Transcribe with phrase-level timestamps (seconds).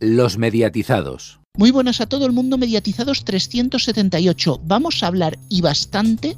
[0.00, 1.38] Los mediatizados.
[1.56, 4.60] Muy buenas a todo el mundo, mediatizados 378.
[4.64, 6.36] Vamos a hablar y bastante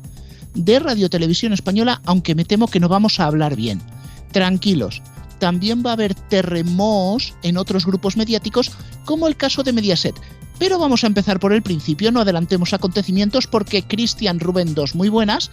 [0.55, 3.81] de Radio Televisión Española, aunque me temo que no vamos a hablar bien.
[4.31, 5.01] Tranquilos,
[5.39, 8.73] también va a haber terremotos en otros grupos mediáticos,
[9.07, 10.15] como el caso de Mediaset.
[10.59, 15.09] Pero vamos a empezar por el principio, no adelantemos acontecimientos porque Cristian Rubén 2, muy
[15.09, 15.51] buenas,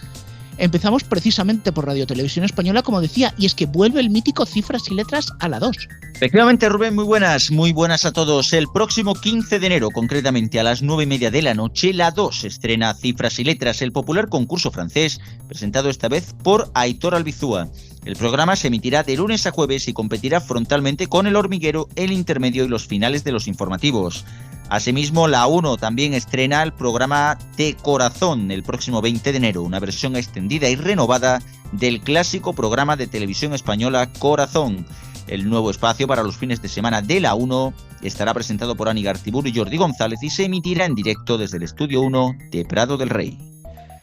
[0.56, 4.88] Empezamos precisamente por Radio Televisión Española, como decía, y es que vuelve el mítico Cifras
[4.90, 5.76] y Letras a la 2.
[6.14, 8.52] Efectivamente, Rubén, muy buenas, muy buenas a todos.
[8.52, 12.12] El próximo 15 de enero, concretamente a las 9 y media de la noche, la
[12.12, 17.68] 2 estrena Cifras y Letras, el popular concurso francés, presentado esta vez por Aitor Albizúa.
[18.04, 22.12] El programa se emitirá de lunes a jueves y competirá frontalmente con El Hormiguero, El
[22.12, 24.24] Intermedio y los finales de los informativos.
[24.74, 29.78] Asimismo, la 1 también estrena el programa De Corazón el próximo 20 de enero, una
[29.78, 34.84] versión extendida y renovada del clásico programa de televisión española Corazón.
[35.28, 39.04] El nuevo espacio para los fines de semana de la 1 estará presentado por Ani
[39.04, 42.96] Gartibur y Jordi González y se emitirá en directo desde el Estudio 1 de Prado
[42.96, 43.38] del Rey.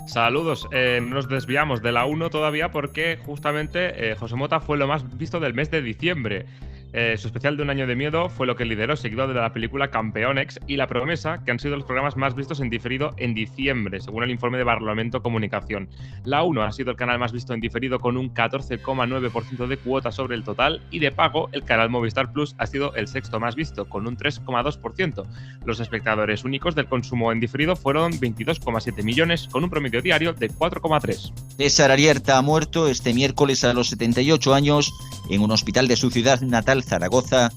[0.07, 4.87] Saludos, eh, nos desviamos de la 1 todavía porque justamente eh, José Mota fue lo
[4.87, 6.45] más visto del mes de diciembre.
[6.93, 9.53] Eh, su especial de Un año de miedo fue lo que lideró, seguido de la
[9.53, 13.33] película Campeonex y La Promesa, que han sido los programas más vistos en diferido en
[13.33, 15.89] diciembre, según el informe de Parlamento Comunicación.
[16.25, 20.11] La 1 ha sido el canal más visto en diferido con un 14,9% de cuota
[20.11, 23.55] sobre el total y de pago el canal Movistar Plus ha sido el sexto más
[23.55, 25.25] visto, con un 3,2%.
[25.65, 30.49] Los espectadores únicos del consumo en diferido fueron 22,7 millones, con un promedio diario de
[30.49, 31.31] 4,3.
[31.57, 34.93] César Arierta ha muerto este miércoles a los 78 años
[35.29, 37.51] en un hospital de su ciudad natal Zaragoza,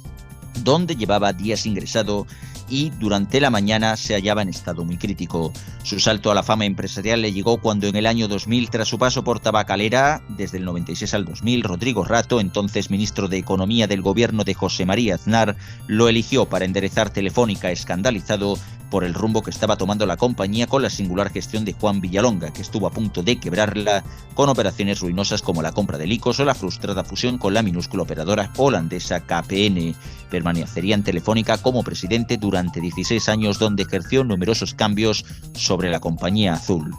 [0.62, 2.26] donde llevaba días ingresado
[2.68, 5.52] y durante la mañana se hallaba en estado muy crítico.
[5.82, 8.98] Su salto a la fama empresarial le llegó cuando en el año 2000, tras su
[8.98, 14.02] paso por Tabacalera, desde el 96 al 2000, Rodrigo Rato, entonces ministro de Economía del
[14.02, 18.58] gobierno de José María Aznar, lo eligió para enderezar Telefónica escandalizado
[18.94, 22.52] por el rumbo que estaba tomando la compañía con la singular gestión de Juan Villalonga,
[22.52, 26.44] que estuvo a punto de quebrarla con operaciones ruinosas como la compra de Licos o
[26.44, 29.96] la frustrada fusión con la minúscula operadora holandesa KPN.
[30.30, 36.52] Permanecería en Telefónica como presidente durante 16 años donde ejerció numerosos cambios sobre la compañía
[36.52, 36.94] azul.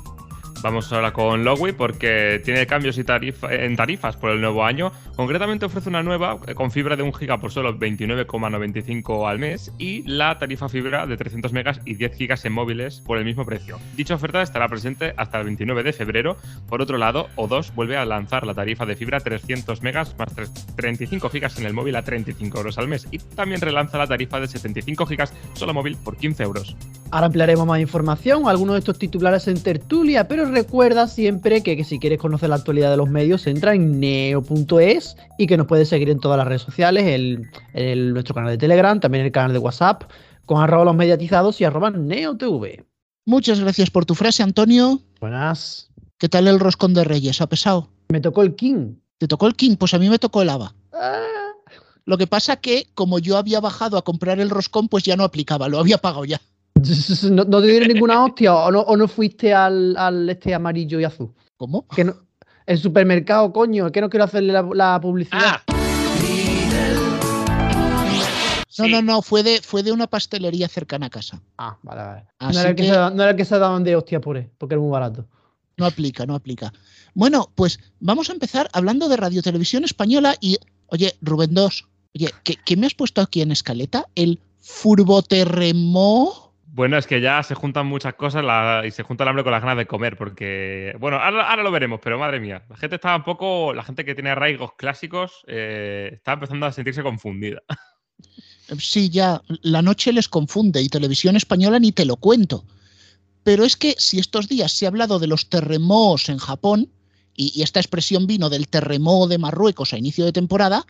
[0.61, 4.91] Vamos ahora con Lowy porque tiene cambios en tarifas por el nuevo año.
[5.15, 9.71] Concretamente ofrece una nueva eh, con fibra de 1 giga por solo 29,95 al mes
[9.77, 13.45] y la tarifa fibra de 300 megas y 10 gigas en móviles por el mismo
[13.45, 13.79] precio.
[13.95, 16.37] Dicha oferta estará presente hasta el 29 de febrero.
[16.67, 20.33] Por otro lado, O2 vuelve a lanzar la tarifa de fibra 300 megas más
[20.75, 24.39] 35 gigas en el móvil a 35 euros al mes y también relanza la tarifa
[24.39, 26.75] de 75 gigas solo móvil por 15 euros.
[27.11, 31.99] Ahora ampliaremos más información, algunos de estos titulares en tertulia, pero recuerda siempre que, si
[31.99, 36.09] quieres conocer la actualidad de los medios, entra en neo.es y que nos puedes seguir
[36.09, 37.05] en todas las redes sociales,
[37.73, 40.03] el, nuestro canal de Telegram, también el canal de WhatsApp,
[40.45, 42.85] con arroba los mediatizados y arroba neotv.
[43.25, 45.01] Muchas gracias por tu frase, Antonio.
[45.19, 45.89] Buenas.
[46.17, 47.41] ¿Qué tal el roscón de Reyes?
[47.41, 47.89] ¿Ha pesado?
[48.09, 48.95] Me tocó el King.
[49.17, 49.75] ¿Te tocó el King?
[49.75, 50.73] Pues a mí me tocó el ABA.
[50.93, 51.21] Ah.
[52.05, 55.23] Lo que pasa que, como yo había bajado a comprar el roscón, pues ya no
[55.23, 56.39] aplicaba, lo había pagado ya.
[57.31, 61.03] ¿No, te dieron ninguna hostia o no, o no fuiste al, al, este amarillo y
[61.03, 61.33] azul?
[61.57, 61.87] ¿Cómo?
[61.87, 62.15] Que no,
[62.65, 65.39] el supermercado, coño, que no quiero hacerle la, publicidad.
[65.43, 65.63] Ah.
[68.77, 71.41] No, no, no, fue de, fue de una pastelería cercana a casa.
[71.57, 72.25] Ah, vale, vale.
[72.41, 74.75] No era, el que, se, no era, el que, se, daban de hostia pure, porque
[74.75, 75.25] era muy barato.
[75.77, 76.73] No aplica, no aplica.
[77.13, 82.29] Bueno, pues vamos a empezar hablando de Radio Televisión Española y, oye, Rubén 2, oye,
[82.43, 84.07] ¿qué, ¿qué, me has puesto aquí en escaleta?
[84.15, 86.44] El furboterremo
[86.75, 88.43] bueno, es que ya se juntan muchas cosas
[88.85, 92.01] y se junta el hambre con las ganas de comer, porque, bueno, ahora, lo veremos,
[92.03, 96.09] pero madre mía, la gente estaba un poco, la gente que tiene arraigos clásicos, eh,
[96.15, 97.63] está empezando a sentirse confundida.
[98.79, 102.65] Sí, ya, la noche les confunde y televisión española ni te lo cuento.
[103.43, 106.89] Pero es que si estos días se ha hablado de los terremotos en Japón,
[107.35, 110.83] y, y esta expresión vino del terremoto de Marruecos a inicio de temporada,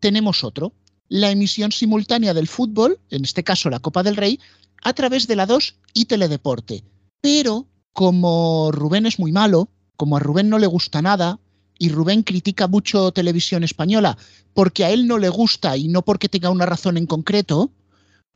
[0.00, 0.74] tenemos otro,
[1.14, 4.40] la emisión simultánea del fútbol, en este caso la Copa del Rey,
[4.82, 6.82] a través de la 2 y Teledeporte.
[7.20, 11.38] Pero como Rubén es muy malo, como a Rubén no le gusta nada,
[11.78, 14.18] y Rubén critica mucho televisión española
[14.54, 17.70] porque a él no le gusta y no porque tenga una razón en concreto,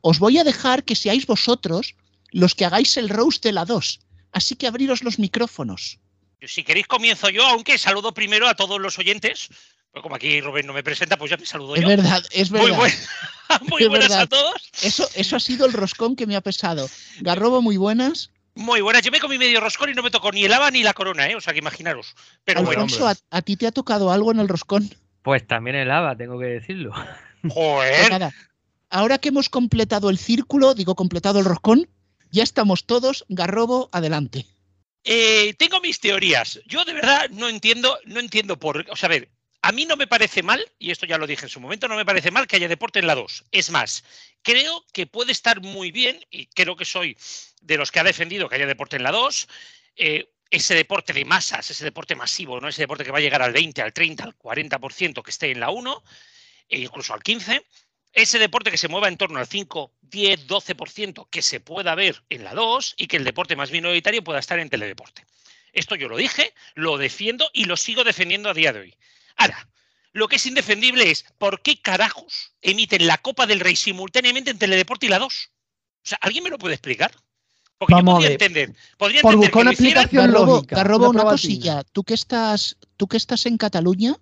[0.01, 1.97] os voy a dejar que seáis vosotros
[2.31, 3.99] los que hagáis el roast de la 2.
[4.31, 5.99] Así que abriros los micrófonos.
[6.47, 9.49] Si queréis comienzo yo, aunque saludo primero a todos los oyentes
[10.03, 12.89] como aquí Rubén no me presenta, pues ya me saludo es Verdad, es verdad,
[13.69, 14.71] Muy, buenas a todos.
[14.83, 16.89] Eso, eso ha sido el roscón que me ha pesado.
[17.21, 18.31] Garrobo, muy buenas.
[18.55, 19.03] Muy buenas.
[19.03, 21.29] Yo me comí medio roscón y no me tocó ni el haba ni la corona,
[21.29, 21.37] ¿eh?
[21.37, 22.15] O sea que imaginaros.
[22.45, 23.19] Pero Alfonso, bueno.
[23.31, 24.91] ¿a, ti te ha tocado algo en el roscón?
[25.23, 26.93] Pues también el haba, tengo que decirlo.
[27.49, 28.09] Joder.
[28.11, 28.33] Pues
[28.91, 31.89] ahora que hemos completado el círculo, digo completado el roscón,
[32.31, 34.47] ya estamos todos, Garrobo, adelante.
[35.05, 36.61] Eh, tengo mis teorías.
[36.67, 38.85] Yo de verdad no entiendo, no entiendo por.
[38.91, 39.31] O sea, a ver,
[39.69, 41.97] a mí no me parece mal, y esto ya lo dije en su momento, no
[41.97, 43.45] me parece mal que haya deporte en la 2.
[43.53, 44.03] Es más,
[44.41, 47.19] creo que puede estar muy bien, y creo que soy
[47.61, 49.47] de los que ha defendido que haya deporte en la 2.
[49.97, 52.69] Eh, ese deporte de masas, ese deporte masivo, ¿no?
[52.69, 55.61] ese deporte que va a llegar al 20, al 30, al 40% que esté en
[55.61, 56.03] la 1,
[56.71, 57.63] e incluso al 15,
[58.15, 62.23] ese deporte que se mueva en torno al 5, 10, 12% que se pueda ver
[62.31, 65.27] en la 2 y que el deporte más minoritario pueda estar en teledeporte.
[65.75, 68.95] Esto yo lo dije, lo defiendo y lo sigo defendiendo a día de hoy.
[69.39, 69.69] Ahora,
[70.13, 74.59] lo que es indefendible es por qué carajos emiten la Copa del Rey simultáneamente en
[74.59, 75.27] teledeporte y la 2.
[75.27, 75.31] O
[76.03, 77.13] sea, ¿alguien me lo puede explicar?
[77.79, 78.43] Porque Vamos yo a podría ver.
[78.43, 80.77] entender, podría Por entender buscar una explicación lógica.
[80.77, 81.31] Garrobo, una probatina.
[81.31, 81.85] cosilla.
[81.93, 84.17] Tú que estás, tú que estás en Cataluña,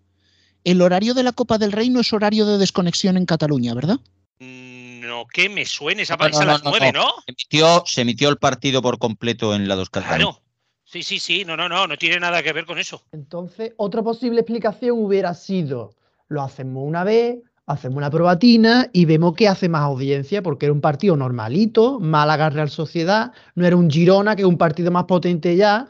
[0.65, 3.99] el horario de la Copa del Rey no es horario de desconexión en Cataluña, ¿verdad?
[4.39, 7.05] Mm, No, que me suene, esa No, a las no, 9, no.
[7.05, 7.15] ¿no?
[7.25, 10.17] Se emitió, se emitió el partido por completo en la dos Cataluña.
[10.33, 10.43] Claro.
[10.87, 13.03] Sí, sí, sí, no, no, no, no tiene nada que ver con eso.
[13.11, 15.97] Entonces, otra posible explicación hubiera sido,
[16.29, 20.73] lo hacemos una vez, hacemos una probatina y vemos que hace más audiencia, porque era
[20.73, 25.07] un partido normalito, Málaga Real Sociedad, no era un Girona, que es un partido más
[25.07, 25.89] potente ya.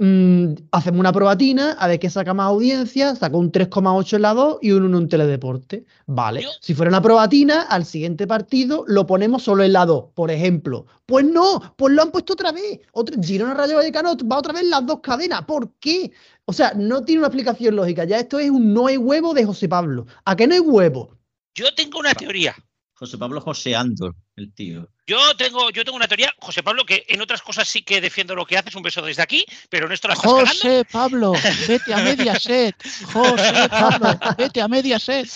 [0.00, 4.32] Mm, hacemos una probatina, a ver qué saca más audiencia, sacó un 3,8 en la
[4.32, 5.84] 2 y un 1 en teledeporte.
[6.06, 10.30] Vale, si fuera una probatina, al siguiente partido lo ponemos solo en la 2, por
[10.30, 10.86] ejemplo.
[11.04, 12.80] Pues no, pues lo han puesto otra vez.
[12.92, 15.42] Otro, Girona Rayo Vallecano va otra vez en las dos cadenas.
[15.42, 16.12] ¿Por qué?
[16.44, 18.04] O sea, no tiene una explicación lógica.
[18.04, 20.06] Ya esto es un no hay huevo de José Pablo.
[20.24, 21.16] ¿A qué no hay huevo?
[21.54, 22.54] Yo tengo una teoría.
[22.98, 24.88] José Pablo joseando, el tío.
[25.06, 28.34] Yo tengo, yo tengo una teoría, José Pablo, que en otras cosas sí que defiendo
[28.34, 30.50] lo que haces, un beso desde aquí, pero en esto la estás cagando.
[30.50, 31.32] José Pablo,
[31.68, 32.74] vete a Mediaset.
[33.12, 35.28] José Pablo, vete a Mediaset.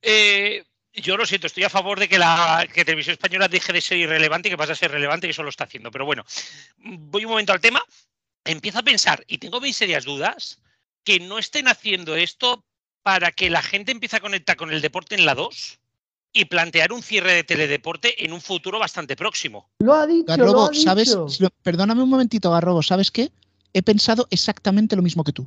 [0.00, 0.64] Eh,
[0.94, 3.98] yo lo siento, estoy a favor de que la que Televisión Española deje de ser
[3.98, 5.90] irrelevante y que pase a ser relevante y eso lo está haciendo.
[5.90, 6.24] Pero bueno,
[6.78, 7.84] voy un momento al tema.
[8.44, 10.62] Empiezo a pensar, y tengo mis serias dudas,
[11.04, 12.64] que no estén haciendo esto
[13.02, 15.77] para que la gente empiece a conectar con el deporte en la 2
[16.32, 19.68] y plantear un cierre de teledeporte en un futuro bastante próximo.
[19.78, 21.08] Lo ha dicho, lo Garrobo, ha ¿sabes?
[21.08, 21.26] dicho.
[21.62, 23.30] Perdóname un momentito, Garrobo, ¿sabes qué?
[23.72, 25.46] He pensado exactamente lo mismo que tú.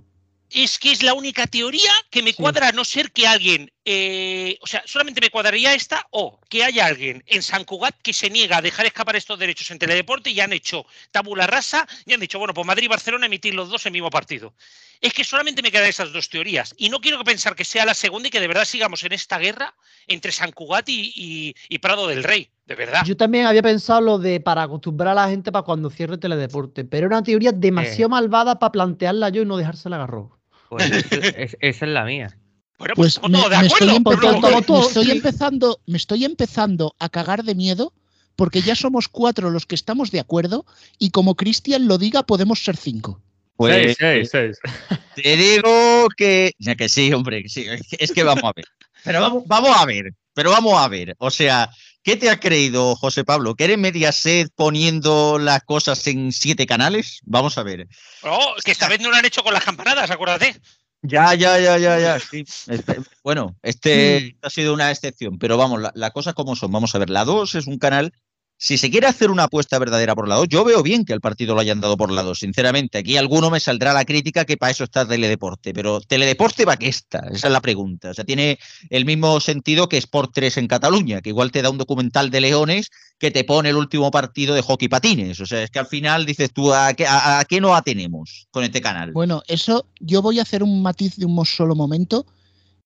[0.49, 2.37] Es que es la única teoría que me Sí.
[2.37, 6.63] cuadra, a no ser que alguien, eh, o sea, solamente me cuadraría esta o que
[6.63, 10.29] haya alguien en San Cugat que se niega a dejar escapar estos derechos en teledeporte
[10.29, 13.69] y han hecho tabula rasa y han dicho, bueno, pues Madrid y Barcelona emitir los
[13.69, 14.53] dos en el mismo partido.
[15.01, 17.95] Es que solamente me quedan esas dos teorías y no quiero pensar que sea la
[17.95, 19.73] segunda y que de verdad sigamos en esta guerra
[20.07, 23.03] entre San Cugat y, y- y Prado del Rey, de verdad.
[23.05, 26.85] Yo también había pensado lo de para acostumbrar a la gente para cuando cierre teledeporte,
[26.85, 30.39] pero era una teoría demasiado malvada para plantearla yo y no dejársela a Garrobo.
[30.69, 32.37] Pues es- es- esa es la mía.
[32.81, 34.27] Bueno, Pues pues, me, todos de me estoy acuerdo.
[34.27, 35.11] empezando, me estoy sí.
[35.11, 37.93] empezando, me estoy empezando a cagar de miedo
[38.35, 40.65] porque ya somos cuatro los que estamos de acuerdo
[40.97, 43.21] y como Cristian lo diga podemos ser cinco.
[43.55, 44.57] Pues seis, seis, seis.
[45.15, 46.53] te digo que.
[46.57, 47.65] Ya que sí, hombre, que sí.
[47.69, 48.65] es que- Es que vamos a ver.
[49.03, 50.13] Pero vamos, vamos a ver.
[50.33, 51.15] Pero vamos a ver.
[51.19, 51.69] O sea,
[52.03, 53.53] ¿qué te ha creído, José Pablo?
[53.55, 57.19] ¿Que eres Mediaset poniendo las cosas en siete canales?
[57.25, 57.87] Vamos a ver.
[58.23, 60.55] Oh, que esta vez no lo han hecho con las campanadas, acuérdate.
[61.03, 62.19] Ya, ya, ya, ya, ya.
[62.19, 62.43] sí.
[62.67, 66.71] Espe- Bueno, este ha sido una excepción, pero vamos, la, la cosa como son.
[66.71, 68.13] Vamos a ver, la 2 es un canal.
[68.63, 71.19] Si se quiere hacer una apuesta verdadera por la 2, yo veo bien que al
[71.19, 72.99] partido lo hayan dado por la 2, sinceramente.
[72.99, 76.87] Aquí alguno me saldrá la crítica que para eso está Teledeporte, pero ¿Teledeporte va que
[76.87, 77.27] está?
[77.31, 78.11] Esa es la pregunta.
[78.11, 78.59] O sea, tiene
[78.91, 82.39] el mismo sentido que Sport 3 en Cataluña, que igual te da un documental de
[82.39, 85.39] leones que te pone el último partido de hockey patines.
[85.39, 88.47] O sea, es que al final dices tú, ¿a qué, a- a qué nos atenemos
[88.51, 89.11] con este canal?
[89.11, 92.27] Bueno, eso yo voy a hacer un matiz de un solo momento.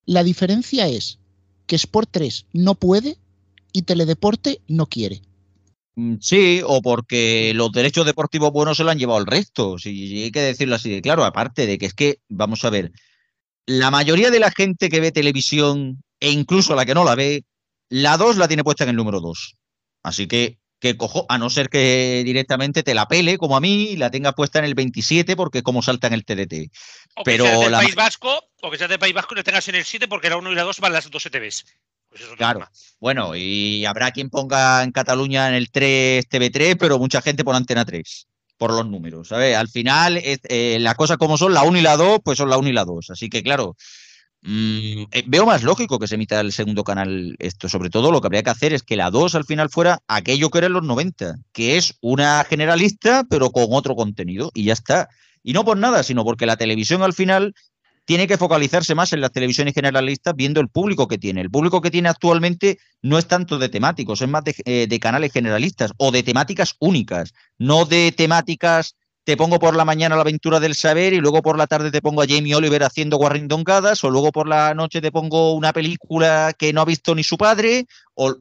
[0.06, 1.18] La diferencia es
[1.66, 3.18] que Sport 3 no puede
[3.74, 5.20] y Teledeporte no quiere.
[5.96, 9.78] Mm, Sí, o porque los derechos deportivos buenos se lo han llevado el resto.
[9.78, 12.92] Si hay que decirlo así de claro, aparte de que es que, vamos a ver,
[13.66, 17.44] la mayoría de la gente que ve televisión, e incluso la que no la ve,
[17.88, 19.56] la 2 la tiene puesta en el número 2.
[20.02, 23.90] Así que, que cojo, a no ser que directamente te la pele, como a mí,
[23.90, 26.70] y la tengas puesta en el 27, porque es como salta en el TDT.
[27.16, 29.38] O que Pero seas del la País Vasco, o que seas del País Vasco y
[29.38, 31.64] le tengas en el 7 porque la 1 y la 2 van las dos ETVs.
[32.10, 32.66] Pues eso es Claro.
[33.00, 37.54] Bueno, y habrá quien ponga en Cataluña en el 3 TV3, pero mucha gente por
[37.54, 39.56] Antena 3, por los números, ¿sabes?
[39.56, 42.58] Al final, eh, las cosas como son, la 1 y la 2, pues son la
[42.58, 43.10] 1 y la 2.
[43.10, 43.76] Así que, claro,
[44.42, 47.68] mm, eh, veo más lógico que se emita el segundo canal esto.
[47.68, 50.50] Sobre todo, lo que habría que hacer es que la 2 al final fuera aquello
[50.50, 54.74] que era en los 90, que es una generalista, pero con otro contenido, y ya
[54.74, 55.08] está.
[55.42, 57.54] Y no por nada, sino porque la televisión al final
[58.06, 61.42] tiene que focalizarse más en las televisiones generalistas viendo el público que tiene.
[61.42, 65.00] El público que tiene actualmente no es tanto de temáticos, es más de, eh, de
[65.00, 70.20] canales generalistas o de temáticas únicas, no de temáticas te pongo por la mañana la
[70.20, 73.64] aventura del saber y luego por la tarde te pongo a Jamie Oliver haciendo Warrington
[73.64, 77.24] Gadas o luego por la noche te pongo una película que no ha visto ni
[77.24, 78.36] su padre o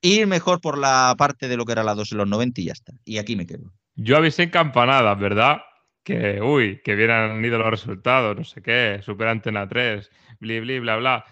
[0.00, 2.64] ir mejor por la parte de lo que era la 2 en los 90 y
[2.64, 2.94] ya está.
[3.04, 3.74] Y aquí me quedo.
[3.94, 5.58] Yo avisé campanadas, ¿verdad?
[6.04, 10.60] Que, uy, que bien han ido los resultados, no sé qué, Super Antena 3, bli,
[10.60, 11.24] bli, bla, bla.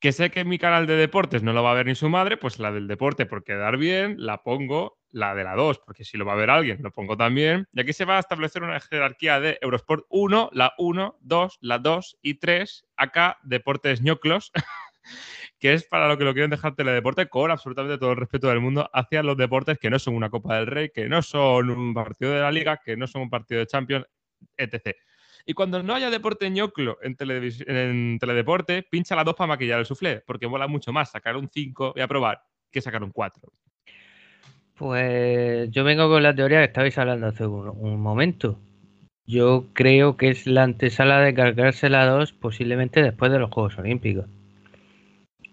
[0.00, 2.36] Que sé que mi canal de deportes no lo va a ver ni su madre,
[2.36, 6.16] pues la del deporte por quedar bien, la pongo la de la 2, porque si
[6.16, 7.66] lo va a ver alguien, lo pongo también.
[7.72, 11.78] Y aquí se va a establecer una jerarquía de Eurosport 1, la 1, 2, la
[11.78, 12.86] 2 y 3.
[12.96, 14.52] Acá, Deportes ñoclos,
[15.58, 18.60] que es para lo que lo quieren dejar teledeporte con absolutamente todo el respeto del
[18.60, 21.94] mundo hacia los deportes que no son una Copa del Rey, que no son un
[21.94, 24.06] partido de la Liga, que no son un partido de Champions,
[24.56, 24.96] etc.
[25.46, 27.16] Y cuando no haya deporte ñoclo en,
[28.18, 31.94] teledeporte, pincha la 2 para maquillar el suflé, porque mola mucho más sacar un 5
[31.96, 33.50] y aprobar que sacar un 4.
[34.74, 38.60] Pues yo vengo con la teoría que estabais hablando hace un, momento.
[39.26, 43.76] Yo creo que es la antesala de cargarse la 2 posiblemente después de los Juegos
[43.78, 44.26] Olímpicos.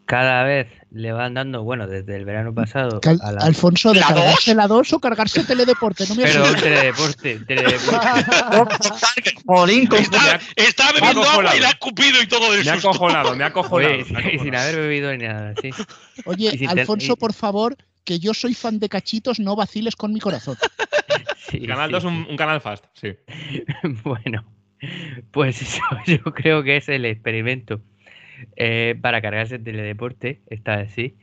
[0.05, 3.01] Cada vez le van dando, bueno, desde el verano pasado.
[3.03, 3.41] a la...
[3.41, 6.05] Alfonso, ¿de cargarse la 2 o cargarse teledeporte?
[6.07, 7.39] No me Perdón, teledeporte.
[7.39, 8.87] teledeporte.
[9.99, 12.63] está, está bebiendo agua y le ha escupido y todo eso.
[12.65, 13.95] Me ha acojonado, me ha acojonado.
[13.95, 15.71] y sin haber bebido ni nada, sí.
[16.25, 20.55] Oye, Alfonso, por favor, que yo soy fan de cachitos, no vaciles con mi corazón.
[21.67, 23.15] canal 2 un, un, canal fast, sí.
[24.03, 24.45] bueno,
[25.31, 27.81] pues eso, yo creo que es el experimento
[29.01, 31.17] para cargarse el teledeporte, esta vez sí.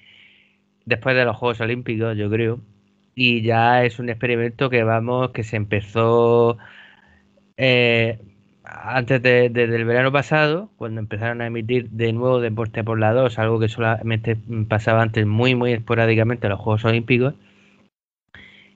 [0.84, 2.60] Después de los Juegos Olímpicos, yo creo.
[3.14, 6.58] Y ya es un experimento que vamos, que se empezó
[7.56, 8.18] eh,
[8.64, 13.38] antes de, del verano pasado, cuando empezaron a emitir de nuevo Deporte por la 2,
[13.38, 14.36] algo que solamente
[14.68, 17.34] pasaba antes muy, muy esporádicamente en los Juegos Olímpicos.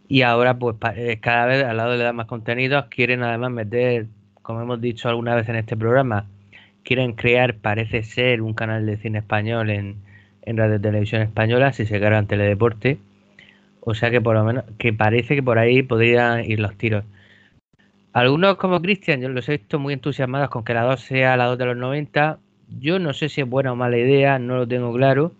[0.08, 4.06] Y ahora, pues eh, cada vez al lado le dan más contenidos, quieren además meter,
[4.42, 6.28] como hemos dicho alguna vez en este programa,
[6.86, 9.96] quieren crear, parece ser, un canal de cine español en,
[10.42, 12.98] en Radio Televisión Española, si se cargan teledeporte.
[13.80, 17.04] O sea que por lo menos, que parece que por ahí podrían ir los tiros.
[18.12, 21.46] Algunos como Cristian, yo los he visto muy entusiasmados con que la 2 sea la
[21.46, 22.38] 2 de los 90.
[22.80, 25.32] Yo no sé si es buena o mala idea, no lo tengo claro.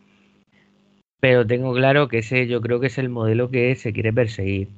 [1.20, 4.68] Pero tengo claro que ese yo creo que es el modelo que se quiere perseguir.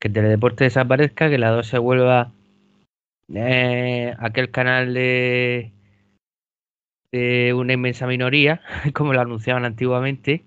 [0.00, 2.32] Que el teledeporte desaparezca, que la 2 se vuelva
[3.34, 5.70] eh, aquel canal de,
[7.12, 8.60] de una inmensa minoría,
[8.94, 10.42] como lo anunciaban antiguamente.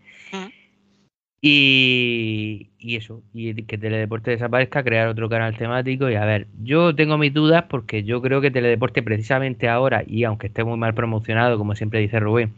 [1.47, 6.09] Y, eso, y que Teledeporte desaparezca, crear otro canal temático.
[6.09, 10.23] Y a ver, yo tengo mis dudas porque yo creo que Teledeporte, precisamente ahora, y
[10.23, 12.55] aunque esté muy mal promocionado, como siempre dice Rubén,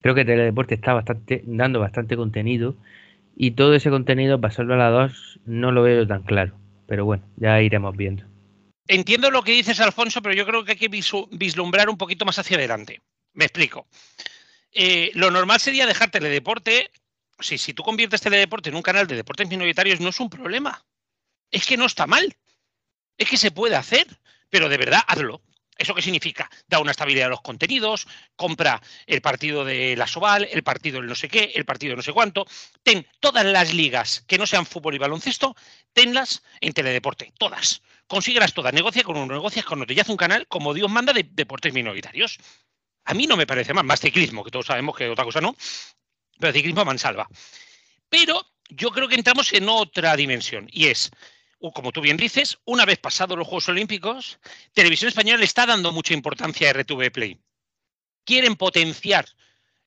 [0.00, 2.76] creo que Teledeporte está bastante, dando bastante contenido.
[3.36, 6.54] Y todo ese contenido, pasarlo a la 2, no lo veo tan claro.
[6.86, 8.24] Pero bueno, ya iremos viendo.
[8.88, 12.38] Entiendo lo que dices, Alfonso, pero yo creo que hay que vislumbrar un poquito más
[12.38, 13.00] hacia adelante.
[13.34, 13.86] Me explico.
[14.72, 16.90] Eh, lo normal sería dejar Teledeporte
[17.40, 20.84] si, si tú conviertes Teledeporte en un canal de deportes minoritarios, no es un problema.
[21.50, 22.36] Es que no está mal.
[23.18, 24.06] Es que se puede hacer,
[24.50, 25.42] pero de verdad hazlo.
[25.76, 26.48] ¿Eso qué significa?
[26.68, 31.08] Da una estabilidad a los contenidos, compra el partido de la Soval, el partido del
[31.08, 32.46] no sé qué, el partido de no sé cuánto.
[32.84, 35.56] Ten todas las ligas que no sean fútbol y baloncesto,
[35.92, 37.82] tenlas en teledeporte, todas.
[38.06, 41.12] Consíguelas todas, negocia con uno, negocias con otro y haz un canal como Dios manda
[41.12, 42.38] de deportes minoritarios.
[43.04, 45.54] A mí no me parece mal, más ciclismo, que todos sabemos que otra cosa no,
[46.38, 47.28] pero ciclismo mansalva.
[48.08, 51.10] Pero yo creo que entramos en otra dimensión y es,
[51.74, 54.38] como tú bien dices, una vez pasados los Juegos Olímpicos,
[54.72, 57.38] Televisión Española le está dando mucha importancia a RTV Play.
[58.24, 59.26] Quieren potenciar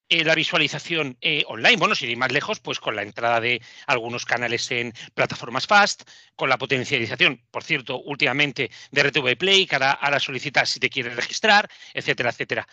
[0.09, 1.77] eh, la visualización eh, online.
[1.77, 6.03] Bueno, sin ir más lejos, pues con la entrada de algunos canales en plataformas fast,
[6.35, 10.89] con la potencialización, por cierto, últimamente de RTV Play, que ahora, ahora solicitas si te
[10.89, 12.67] quieres registrar, etcétera, etcétera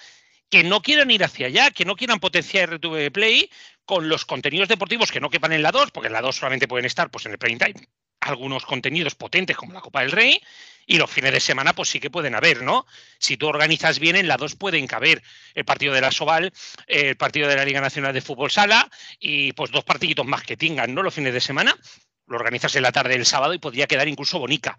[0.54, 3.50] que no quieran ir hacia allá, que no quieran potenciar RTV Play
[3.84, 6.68] con los contenidos deportivos que no quepan en la 2, porque en la 2 solamente
[6.68, 7.88] pueden estar pues, en el prime time
[8.20, 10.40] algunos contenidos potentes como la Copa del Rey
[10.86, 12.86] y los fines de semana pues sí que pueden haber, ¿no?
[13.18, 16.52] Si tú organizas bien en la 2 pueden caber el partido de la Soval,
[16.86, 20.56] el partido de la Liga Nacional de Fútbol Sala y pues dos partiditos más que
[20.56, 21.02] tengan, ¿no?
[21.02, 21.76] Los fines de semana,
[22.28, 24.78] lo organizas en la tarde del sábado y podría quedar incluso bonica.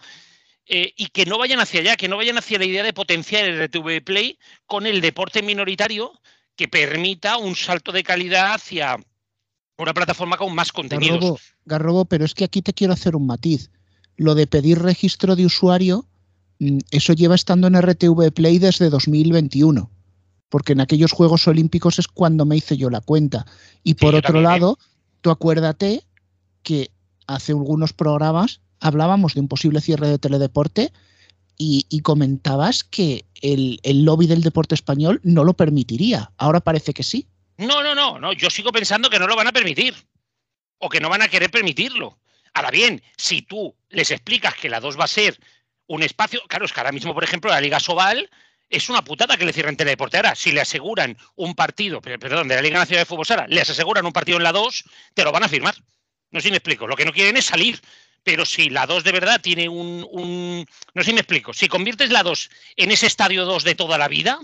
[0.68, 3.46] Eh, y que no vayan hacia allá, que no vayan hacia la idea de potenciar
[3.46, 6.12] el RTV Play con el deporte minoritario
[6.56, 8.98] que permita un salto de calidad hacia
[9.78, 11.42] una plataforma con más contenidos.
[11.66, 13.70] Garrobo, pero es que aquí te quiero hacer un matiz.
[14.18, 16.08] Lo de pedir registro de usuario
[16.60, 19.92] mm, eso lleva estando en RTV Play desde 2021,
[20.50, 23.46] porque en aquellos Juegos Olímpicos es cuando me hice yo la cuenta.
[23.84, 24.48] Y por otro también, ¿eh?
[24.48, 24.80] lado,
[25.22, 26.04] tú acuérdate
[26.64, 26.90] que
[27.28, 30.94] hace algunos programas hablábamos de un posible cierre de teledeporte
[31.58, 36.32] y, comentabas que el, el lobby del deporte español no lo permitiría.
[36.38, 37.28] Ahora parece que sí.
[37.58, 38.34] No, no, no, no.
[38.34, 39.96] Yo sigo pensando que no lo van a permitir.
[40.80, 42.20] O que no van a querer permitirlo.
[42.54, 45.40] Ahora bien, si tú les explicas que la 2 va a ser
[45.88, 46.42] un espacio.
[46.50, 48.30] Claro, es que ahora mismo, por ejemplo, la Liga Sobal
[48.70, 50.18] es una putada que le cierren teledeporte.
[50.18, 53.46] Ahora, si le aseguran un partido, per- perdón, de la Liga Nacional de Fútbol Sala,
[53.48, 55.76] les aseguran un partido en la 2, te lo van a firmar.
[56.32, 56.86] No sé si me explico.
[56.88, 57.80] Lo que no quieren es salir.
[58.26, 61.54] Pero si la 2 de verdad tiene un, un- No sé si me explico.
[61.54, 64.40] Si conviertes la 2 en ese estadio 2 de toda la vida,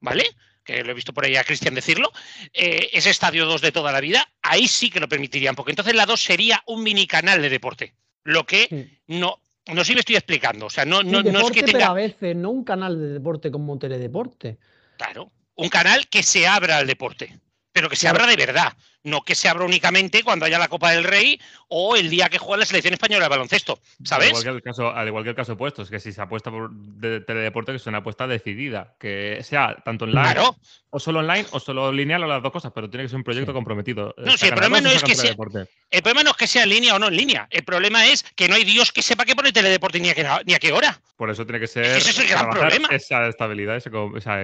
[0.00, 0.24] ¿vale?
[0.64, 2.12] Que lo he visto por ahí a Cristian decirlo,
[2.54, 5.94] eh, ese estadio 2 de toda la vida, ahí sí que lo permitirían, porque entonces
[5.94, 7.94] la 2 sería un mini canal de deporte.
[8.24, 8.98] Lo que Sí.
[9.08, 9.40] no.
[9.68, 10.66] No sé si me estoy explicando.
[10.66, 11.92] O sea, no, Sí, no, no es deporte, que pero a tenga.
[11.94, 14.58] veces no un canal de deporte como teledeporte.
[14.96, 15.32] Claro.
[15.56, 17.40] Un canal que se abra al deporte.
[17.72, 18.72] Pero que se abra de verdad.
[19.06, 22.38] No que se abra únicamente cuando haya la Copa del Rey o el día que
[22.38, 23.78] juega la selección española de baloncesto.
[24.00, 24.28] Al ¿Sabes?
[24.30, 26.50] igual, que el caso, al igual que el caso opuesto, es que si se apuesta
[26.50, 30.56] por de, teledeporte, que es una apuesta decidida, que sea tanto online Claro.
[30.90, 33.22] o solo online o solo lineal o las dos cosas, pero tiene que ser un
[33.24, 33.54] proyecto Sí.
[33.54, 34.12] comprometido.
[34.18, 35.70] No, sí, el problema no es que sea- teledeporte.
[35.88, 37.46] El problema no es que sea en línea o no en línea.
[37.50, 40.26] El problema es que no hay Dios que sepa qué pone teledeporte ni a qué,
[40.46, 41.00] ni a qué hora.
[41.16, 42.88] Por eso tiene que ser ese es el gran problema.
[42.90, 43.90] esa estabilidad, ese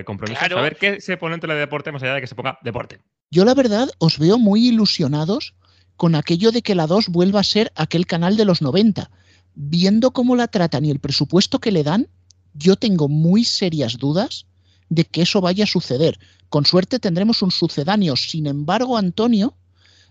[0.05, 0.39] compromiso.
[0.39, 0.57] Claro.
[0.57, 3.01] Saber qué se pone en teledeporte más allá de que se ponga deporte.
[3.33, 5.55] Yo la verdad os veo muy ilusionados
[5.97, 9.11] con aquello de que la 2 vuelva a ser aquel canal de los 90.
[9.55, 12.09] Viendo cómo la tratan y el presupuesto que le dan,
[12.53, 14.45] yo tengo muy serias dudas
[14.91, 16.19] de que eso vaya a suceder.
[16.51, 18.17] Con suerte tendremos un sucedáneo.
[18.17, 19.57] Sin embargo, Antonio,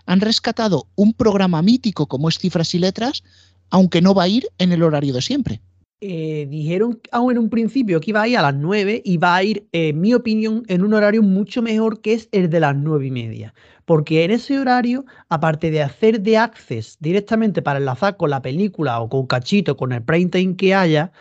[0.07, 3.21] han rescatado un programa mítico como es Cifras y Letras,
[3.69, 5.61] aunque no va a ir en el horario de siempre.
[6.03, 9.35] Eh, dijeron aún en un principio que iba a ir a las 9 y va
[9.35, 12.59] a ir, eh, en mi opinión, en un horario mucho mejor que es el de
[12.59, 13.53] las 9 y media.
[13.85, 18.99] Porque en ese horario, aparte de hacer de access directamente para enlazar con la película
[18.99, 21.11] o con cachito, con el prime time que haya,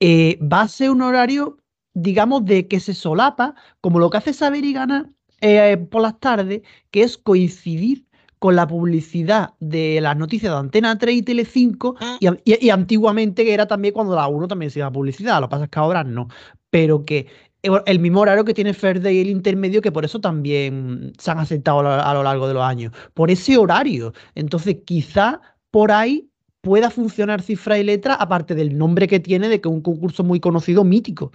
[0.00, 1.58] eh, va a ser un horario,
[1.94, 6.20] digamos, de que se solapa, como lo que hace Saber y Ganar eh, por las
[6.20, 8.06] tardes, que es coincidir
[8.40, 12.70] con la publicidad de las noticias de Antena 3 y Telecinco y, a- y- y
[12.70, 15.64] antiguamente que era también cuando la 1 también se iba a publicidad, lo que pasa
[15.64, 16.26] es que ahora no,
[16.70, 17.26] pero que
[17.62, 21.30] el- el mismo horario que tiene Ferde y el intermedio, que por eso también se
[21.30, 24.14] han aceptado a lo, largo de los años, por ese horario.
[24.34, 26.26] Entonces, quizá por ahí
[26.62, 30.24] pueda funcionar cifra y letra, aparte del nombre que tiene de que es un concurso
[30.24, 31.30] muy conocido, mítico.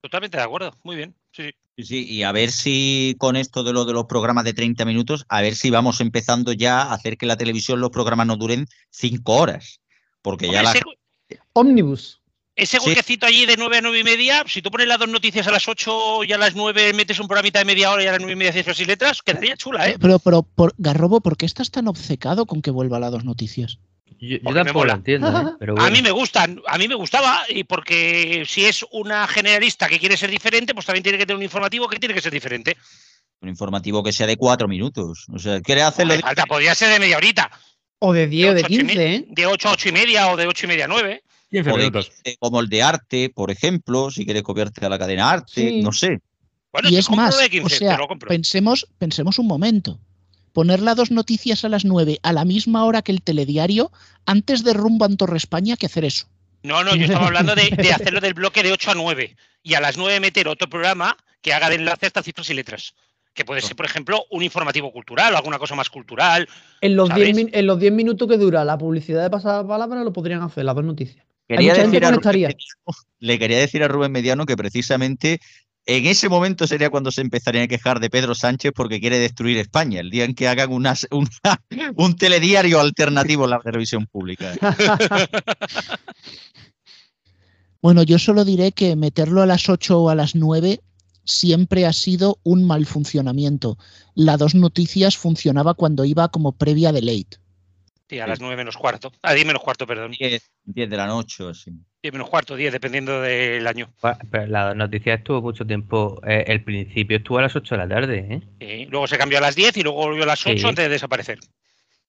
[0.00, 0.72] Totalmente de acuerdo.
[0.82, 1.14] Muy bien.
[1.30, 1.50] Sí, sí.
[1.78, 4.84] Sí, sí, y a ver si con esto de lo de los programas de 30
[4.84, 8.36] minutos, a ver si vamos empezando ya a hacer que la televisión los programas no
[8.36, 9.78] duren 5 horas.
[10.20, 10.74] Porque ya la,
[11.52, 12.20] Omnibus.
[12.56, 12.88] ese Sí.
[12.88, 15.52] huequecito allí de 9 a 9 y media, si tú pones las dos noticias a
[15.52, 18.20] las 8 y a las 9 metes un programita de media hora y a las
[18.20, 19.96] 9 y media cifras y letras, quedaría chula, ¿eh?
[20.00, 23.78] Pero, pero, por, Garrobo, ¿por qué estás tan obcecado con que vuelva la dos noticias?
[24.20, 25.54] Yo, yo tampoco entiendo, ¿eh?
[25.60, 29.88] pero A mí me gustan, a mí me gustaba, y porque si es una generalista
[29.88, 32.32] que quiere ser diferente, pues también tiene que tener un informativo que tiene que ser
[32.32, 32.76] diferente.
[33.40, 35.26] un informativo que sea de 4 minutos.
[35.32, 37.48] O sea, quiere hacerlo hace de- falta, podría ser de media horita,
[38.00, 39.24] O de 10 o de ocho, ocho y me- 15, ¿eh?
[39.28, 41.22] de 8 a 8 y media o de 8 y media a 9.
[41.48, 42.10] 15 o de- minutos.
[42.40, 45.80] como el de arte, por ejemplo, si quieres copiarte a la cadena arte, Sí.
[45.82, 46.18] no sé.
[46.72, 50.00] Bueno, y es compro más, lo de 15, o sea, pensemos, pensemos un momento.
[50.58, 53.92] Poner las dos noticias a las 9 a la misma hora que el telediario,
[54.26, 56.26] antes de rumbo a Torre España, que hacer eso.
[56.64, 59.74] No, no, yo estaba hablando de, de hacerlo del bloque de 8 a 9 y
[59.74, 62.96] a las 9 meter otro programa que haga de enlace hasta cifras y letras.
[63.34, 66.48] Que puede ser, por ejemplo, un informativo cultural o alguna cosa más cultural.
[66.80, 67.26] En los, ¿Sabes?
[67.26, 70.42] 10 min- en los 10 minutos que dura la publicidad de pasada palabra lo podrían
[70.42, 71.24] hacer, las dos noticias.
[71.46, 72.00] Quería decir.
[72.00, 72.20] Mediano-
[73.20, 75.38] le quería decir a Rubén Mediano que precisamente
[75.90, 79.56] en ese momento sería cuando se empezarían a quejar de Pedro Sánchez porque quiere destruir
[79.56, 80.94] España, el día en que hagan una-
[81.96, 84.52] un telediario alternativo en la televisión pública.
[87.80, 90.80] Bueno, yo solo diré que meterlo a las 8 o a las 9
[91.24, 93.78] siempre ha sido un mal funcionamiento.
[94.16, 97.36] La dos noticias funcionaba cuando iba como previa de late.
[98.10, 99.12] Sí, a las 9 menos cuarto.
[99.22, 100.10] A 10 menos cuarto, perdón.
[100.18, 101.70] 10, 10 de la noche o así.
[102.02, 103.90] 10 menos cuarto, 10, dependiendo del año.
[104.30, 106.20] Pero la noticia estuvo mucho tiempo.
[106.26, 108.40] eh, el principio estuvo a las 8 de la tarde, ¿eh?
[108.60, 110.66] Sí, Luego se cambió a las 10 y luego volvió a las 8 Sí.
[110.66, 111.40] antes de desaparecer.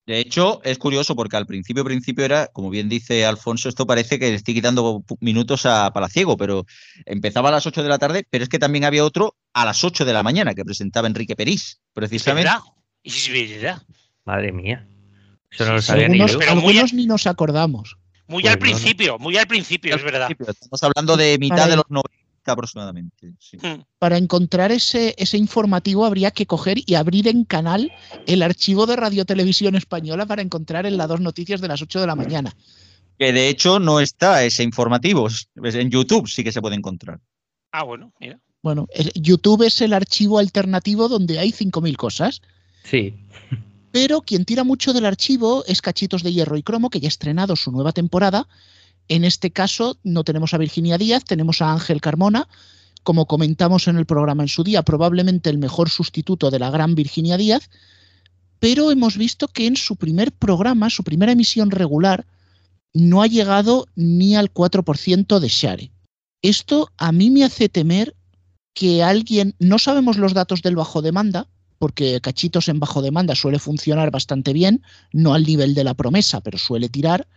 [0.05, 4.17] De hecho, es curioso porque al principio, principio era, como bien dice Alfonso, esto parece
[4.19, 6.65] que le estoy quitando minutos a Palaciego, pero
[7.05, 9.83] empezaba a las 8 de la tarde, pero es que también había otro a las
[9.83, 12.49] 8 de la mañana que presentaba Enrique Perís, precisamente.
[13.03, 13.81] Es verdad.
[14.25, 14.87] Madre mía.
[15.51, 16.39] Eso no lo Sí, sabía ni algunos yo.
[16.39, 17.97] pero muy- algunos ni nos acordamos.
[18.29, 18.61] Muy Pues al no.
[18.61, 20.29] principio, muy al principio, es verdad.
[20.31, 22.09] Estamos hablando de mitad Para de los 90
[22.45, 23.33] aproximadamente.
[23.39, 23.57] sí.
[23.57, 23.83] Mm.
[23.99, 27.91] Para encontrar ese, ese informativo habría que coger y abrir en canal
[28.27, 31.99] el archivo de Radio Televisión Española para encontrar en la dos noticias de las 8
[32.01, 32.55] de la mañana.
[33.19, 35.27] Que de hecho no está ese informativo.
[35.63, 37.19] En YouTube sí que se puede encontrar.
[37.71, 38.39] Ah, bueno, mira.
[38.63, 42.41] Bueno, el- YouTube es el archivo alternativo donde hay 5.000 cosas.
[42.83, 43.13] Sí.
[43.91, 47.09] Pero quien tira mucho del archivo es Cachitos de Hierro y Cromo, que ya ha
[47.09, 48.47] estrenado su nueva temporada.
[49.07, 52.47] En este caso no tenemos a Virginia Díaz, tenemos a Ángel Carmona,
[53.03, 56.95] como comentamos en el programa en su día, probablemente el mejor sustituto de la gran
[56.95, 57.69] Virginia Díaz,
[58.59, 62.27] pero hemos visto que en su primer programa, su primera emisión regular,
[62.93, 65.91] no ha llegado ni al 4% de share.
[66.41, 68.15] Esto a mí me hace temer
[68.73, 71.47] que alguien, no sabemos los datos del bajo demanda,
[71.79, 76.41] porque cachitos en bajo demanda suele funcionar bastante bien, no al nivel de la promesa,
[76.41, 77.27] pero suele tirar.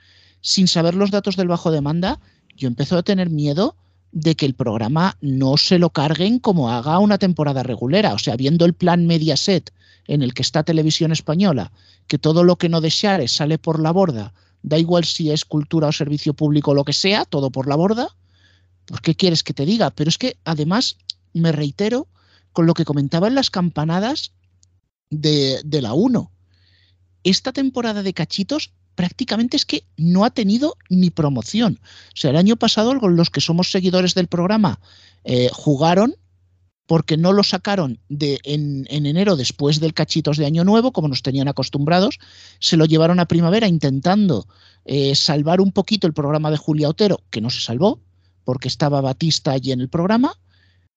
[0.40, 2.18] Sin saber los datos del bajo demanda,
[2.57, 3.76] yo empiezo a tener miedo
[4.11, 8.12] de que el programa no se lo carguen como haga una temporada regulera.
[8.12, 9.72] O sea, viendo el plan Mediaset
[10.07, 11.72] en el que está Televisión Española,
[12.09, 15.88] que todo lo que no deseare sale por la borda, da igual si es cultura
[15.88, 18.09] o servicio público o lo que sea, todo por la borda,
[18.87, 19.90] pues ¿qué quieres que te diga?
[19.90, 20.96] Pero es que además,
[21.33, 22.09] me reitero,
[22.52, 24.32] con lo que comentaba en las campanadas
[25.10, 26.30] de, de la 1.
[27.24, 31.80] Esta temporada de cachitos prácticamente es que no ha tenido ni promoción.
[31.82, 34.80] O sea, el año pasado los que somos seguidores del programa
[35.24, 36.14] eh, jugaron
[36.86, 41.08] porque no lo sacaron de, en, en, enero después del cachitos de Año Nuevo, como
[41.08, 42.18] nos tenían acostumbrados,
[42.58, 44.46] se lo llevaron a primavera intentando
[44.84, 48.00] eh, salvar un poquito el programa de Julia Otero, que no se salvó,
[48.44, 50.36] porque estaba Batista allí en el programa,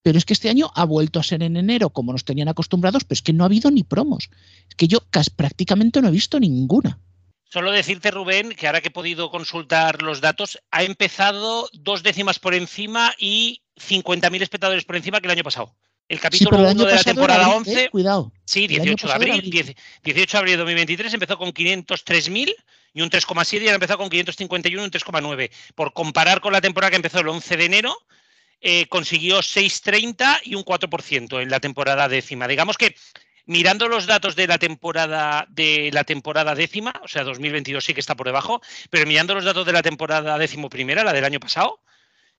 [0.05, 3.03] pero es que este año ha vuelto a ser en enero como nos tenían acostumbrados,
[3.05, 4.29] pero es que no ha habido ni promos.
[4.69, 6.99] Es que yo casi, prácticamente no he visto ninguna.
[7.45, 12.37] Solo decirte, Rubén, que ahora que he podido consultar los datos, ha empezado dos décimas
[12.37, 15.75] por encima y 50.000 espectadores por encima que el año pasado.
[16.07, 17.83] El capítulo 1 sí, de la temporada abril, 11.
[17.85, 18.31] Eh, cuidado.
[18.45, 22.53] Sí, 18 de abril, 10, 18 de abril de 2023 empezó con 503.000
[22.93, 25.49] y un 3,7 y ahora empezó con 551 y un 3,9.
[25.73, 27.97] Por comparar con la temporada que empezó el 11 de enero,
[28.61, 32.47] eh, consiguió 6,30 y un 4% en la temporada décima.
[32.47, 32.95] Digamos que
[33.45, 37.99] mirando los datos de la temporada de la temporada décima, o sea, 2022 sí que
[37.99, 41.39] está por debajo, pero mirando los datos de la temporada décimo primera, la del año
[41.39, 41.81] pasado,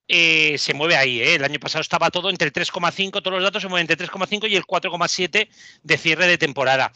[0.09, 1.21] eh, se mueve ahí.
[1.21, 1.35] ¿eh?
[1.35, 4.49] El año pasado estaba todo entre el 3,5, todos los datos se mueven entre 3,5
[4.49, 5.49] y el 4,7
[5.83, 6.93] de cierre de temporada.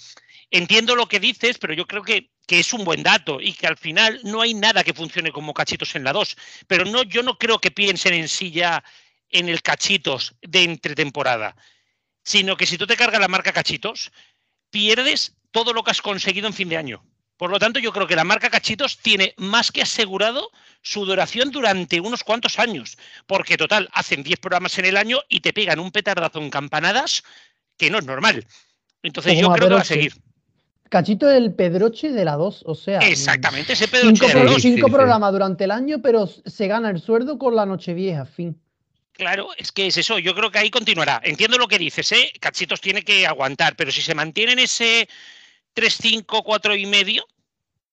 [0.50, 3.68] Entiendo lo que dices, pero yo creo que, que, es un buen dato y que
[3.68, 6.36] al final no hay nada que funcione como cachitos en la 2.
[6.66, 8.82] Pero no, yo no creo que piensen en sí ya
[9.30, 11.56] en el cachitos de entretemporada,
[12.22, 14.10] sino que si tú te cargas la marca cachitos,
[14.70, 17.02] pierdes todo lo que has conseguido en fin de año.
[17.40, 20.50] Por lo tanto, yo creo que la marca Cachitos tiene más que asegurado
[20.82, 25.40] su duración durante unos cuantos años, porque total, hacen 10 programas en el año y
[25.40, 27.22] te pegan un petardazo en campanadas
[27.78, 28.46] que no es normal.
[29.02, 30.12] Entonces Como yo creo que va a seguir.
[30.90, 32.98] Cachito es el Pedroche de la 2, o sea.
[32.98, 34.54] Exactamente, ese Cinco, Pedroche de la dos.
[34.56, 34.92] sí, cinco sí.
[34.92, 38.60] programas durante el año, pero se gana el sueldo con la Nochevieja, fin.
[39.12, 40.18] Claro, es que es eso.
[40.18, 41.20] Yo creo que ahí continuará.
[41.22, 42.32] Entiendo lo que dices, ¿eh?
[42.40, 45.08] Cachitos tiene que aguantar, pero si se mantiene en ese
[45.74, 47.26] 3, 5, 4 y medio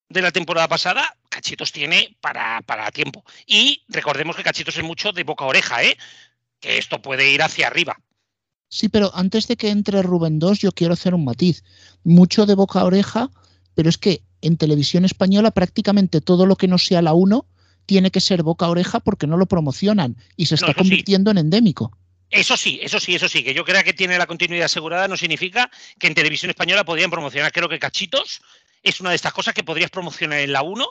[0.09, 3.23] de la temporada pasada, Cachitos tiene para, para tiempo.
[3.45, 5.97] Y recordemos que Cachitos es mucho de boca a oreja, ¿eh?
[6.59, 7.97] Que esto puede ir hacia arriba.
[8.69, 11.63] Sí, pero antes de que entre Rubén 2, yo quiero hacer un matiz.
[12.03, 13.29] Mucho de boca a oreja,
[13.75, 17.45] pero es que en televisión española prácticamente todo lo que no sea la 1
[17.87, 20.73] tiene que ser boca a oreja porque no lo promocionan y se está sí.
[20.75, 21.97] convirtiendo en endémico.
[22.29, 23.43] Eso sí, eso sí, eso sí.
[23.43, 27.09] Que yo crea que tiene la continuidad asegurada no significa que en televisión española podrían
[27.09, 27.51] promocionar.
[27.51, 28.41] Creo que Cachitos
[28.83, 30.85] es una de estas cosas que podrías promocionar en la 1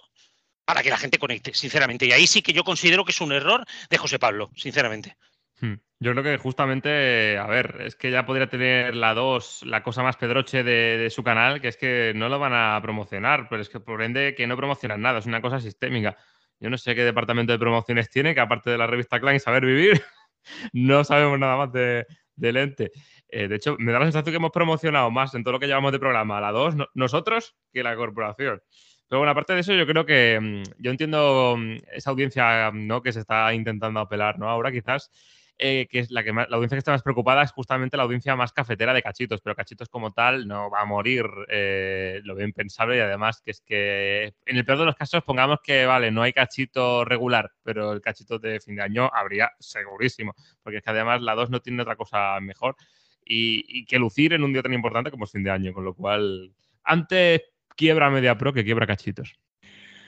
[0.65, 2.07] para que la gente conecte, sinceramente.
[2.07, 5.17] Y ahí sí que yo considero que es un error de José Pablo, sinceramente.
[5.61, 5.75] Hmm.
[6.01, 10.03] Yo creo que justamente, a ver, es que ya podría tener la 2 la cosa
[10.03, 13.63] más pedroche de, de, su canal, que es que no lo van a promocionar, pero
[13.63, 16.17] es que por ende que no promocionan nada, es una cosa sistémica.
[16.61, 19.41] Yo no sé qué departamento de promociones tiene, que aparte de la revista Clan y
[19.41, 20.03] Saber Vivir,
[20.73, 22.93] no sabemos nada más de, del ente.
[23.29, 25.67] Eh, de hecho, me da la sensación que hemos promocionado más en todo lo que
[25.67, 28.63] llevamos de programa la 2 no, nosotros que la corporación.
[29.09, 33.03] Pero bueno, aparte de eso, yo creo que mmm, yo entiendo mmm, esa audiencia ¿no?
[33.03, 34.49] que se está intentando apelar ¿no?
[34.49, 35.11] ahora, quizás.
[35.59, 38.03] Eh, que es la que más, la audiencia que está más preocupada es justamente la
[38.03, 42.35] audiencia más cafetera de cachitos, pero cachitos como tal no va a morir, eh, lo
[42.35, 45.87] veo impensable y además que es que en el peor de los casos pongamos que
[45.87, 50.79] vale, no hay cachito regular, pero el cachito de fin de año habría segurísimo, porque
[50.79, 52.77] es que además la 2 no tiene otra cosa mejor
[53.25, 55.87] y, y, que lucir en un día tan importante como es fin de año, con
[55.87, 56.53] lo cual
[56.85, 57.41] antes
[57.77, 59.37] quiebra Media Pro que quiebra cachitos.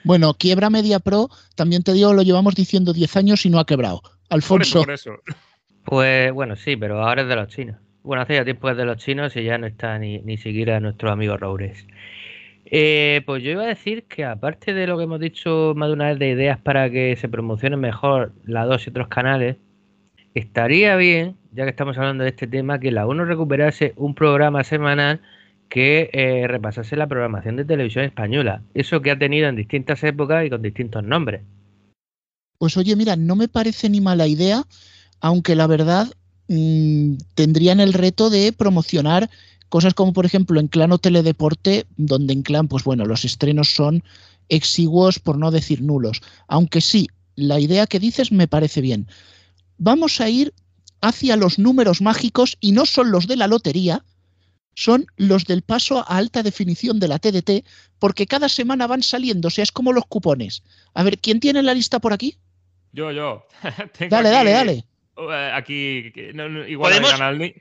[0.04, 3.66] Bueno, quiebra Media Pro, también te digo, lo llevamos diciendo 10 años y no ha
[3.66, 4.02] quebrado.
[4.30, 4.80] Alfonso.
[4.80, 5.16] Por eso.
[5.84, 7.76] Pues bueno, sí, pero ahora es de los chinos.
[8.02, 10.80] Bueno, hace ya tiempo es de los chinos y ya no está ni, ni siquiera
[10.80, 11.86] nuestro amigo Roures.
[12.66, 15.94] Eh, pues yo iba a decir que aparte de lo que hemos dicho más de
[15.94, 19.56] una vez de ideas para que se promocionen mejor la 2 y otros canales,
[20.34, 24.64] estaría bien, ya que estamos hablando de este tema, que la 1 recuperase un programa
[24.64, 25.20] semanal
[25.68, 28.62] que eh, repasase la programación de televisión española.
[28.74, 31.42] Eso que ha tenido en distintas épocas y con distintos nombres.
[32.58, 34.66] Pues oye, mira, no me parece ni mala idea,
[35.20, 36.12] aunque la verdad
[36.48, 39.30] mmm, tendrían el reto de promocionar
[39.68, 43.74] cosas como por ejemplo en Clan o Teledeporte, donde en Clan, pues bueno, los estrenos
[43.74, 44.02] son
[44.48, 46.22] exiguos, por no decir nulos.
[46.48, 49.06] Aunque sí, la idea que dices me parece bien.
[49.78, 50.54] Vamos a ir
[51.02, 54.04] hacia los números mágicos y no son los de la lotería,
[54.74, 57.64] son los del paso a alta definición de la TDT,
[57.98, 60.62] porque cada semana van saliendo, o sea, es como los cupones.
[60.94, 62.38] A ver, ¿quién tiene la lista por aquí?
[62.92, 63.46] Yo, yo.
[64.10, 64.84] dale, dale, dale,
[65.16, 65.52] dale.
[65.52, 67.12] Aquí, no, no, igual ¿Podemos?
[67.12, 67.54] canal.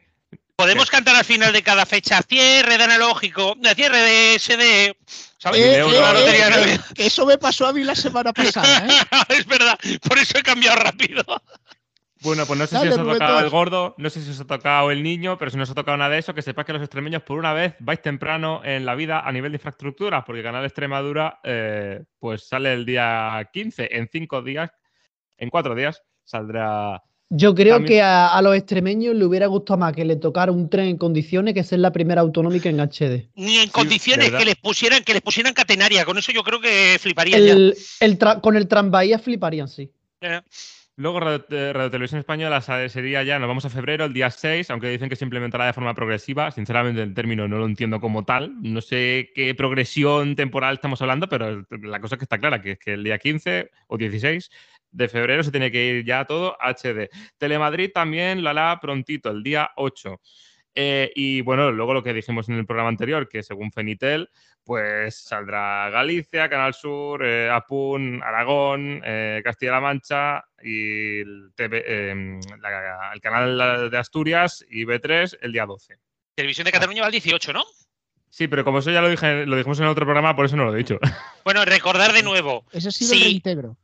[0.56, 4.98] Podemos cantar al final de cada fecha cierre de analógico, de cierre de SD.
[5.38, 5.62] ¿Sabes?
[5.62, 8.88] Eh, eh, eh, eso me pasó a mí la semana pasada.
[9.30, 11.24] es verdad, por eso he cambiado rápido.
[12.22, 14.40] Bueno, pues no sé Dale, si os ha tocado el gordo, no sé si os
[14.40, 16.66] ha tocado el niño, pero si no os ha tocado nada de eso, que sepáis
[16.66, 20.26] que los extremeños por una vez vais temprano en la vida a nivel de infraestructura,
[20.26, 24.72] porque Canal Extremadura eh, pues sale el día 15, en cinco días,
[25.38, 27.04] en cuatro días saldrá...
[27.30, 27.98] Yo creo también...
[27.98, 30.98] que a, a, los extremeños le hubiera gustado más que le tocara un tren en
[30.98, 33.30] condiciones que ser la primera autonómica en HD.
[33.36, 36.98] Ni en condiciones que les pusieran que les pusieran catenaria, con eso yo creo que
[37.00, 38.06] fliparían el, ya.
[38.06, 39.92] El con el tranvía fliparían, sí.
[41.00, 44.90] Luego Radio, Radio, Televisión Española sería ya, nos vamos a febrero, el día 6, aunque
[44.90, 46.50] dicen que se implementará de forma progresiva.
[46.50, 48.56] Sinceramente, el término no lo entiendo como tal.
[48.64, 52.80] No sé qué progresión temporal estamos hablando, pero la cosa que está clara, que es
[52.80, 54.50] que el día 15 o 16
[54.98, 57.10] de febrero se tiene que ir ya todo HD.
[57.38, 60.20] Telemadrid también lo hará prontito, el día 8.
[60.80, 64.30] Eh, y bueno, luego lo que dijimos en el programa anterior, que según Fenitel,
[64.64, 72.40] pues saldrá Galicia, Canal Sur, eh, Apun, Aragón, eh, Castilla-La Mancha y el, TV, eh,
[72.60, 75.98] la, el, canal de Asturias y B3 el día 12.
[76.36, 77.64] Televisión de Cataluña va el 18, ¿no?
[78.30, 80.58] Sí, pero como eso ya lo, dije, lo dijimos en el otro programa, por eso
[80.58, 81.00] no lo he dicho.
[81.44, 82.66] Bueno, recordar de nuevo.
[82.74, 83.78] Ese ha sido sí, el reintegro.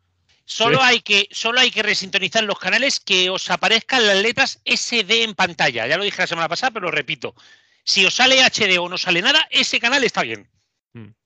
[0.45, 0.84] Solo, sí.
[0.86, 5.36] hay que, solo hay que resintonizar los canales que os aparezcan las letras SD en
[5.36, 5.88] pantalla.
[5.88, 7.34] Ya lo dije la semana pasada, pero lo repito.
[7.84, 10.49] Si os sale HD o no sale nada, ese canal está bien.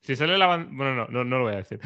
[0.01, 0.69] Si sale la banda.
[0.71, 1.79] Bueno, no, no, no, lo voy a decir.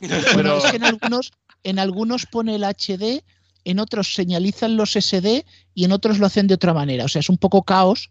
[0.34, 0.56] Pero...
[0.56, 3.22] es que en algunos, en algunos pone el HD,
[3.64, 7.04] en otros señalizan los SD y en otros lo hacen de otra manera.
[7.04, 8.10] O sea, es un poco caos.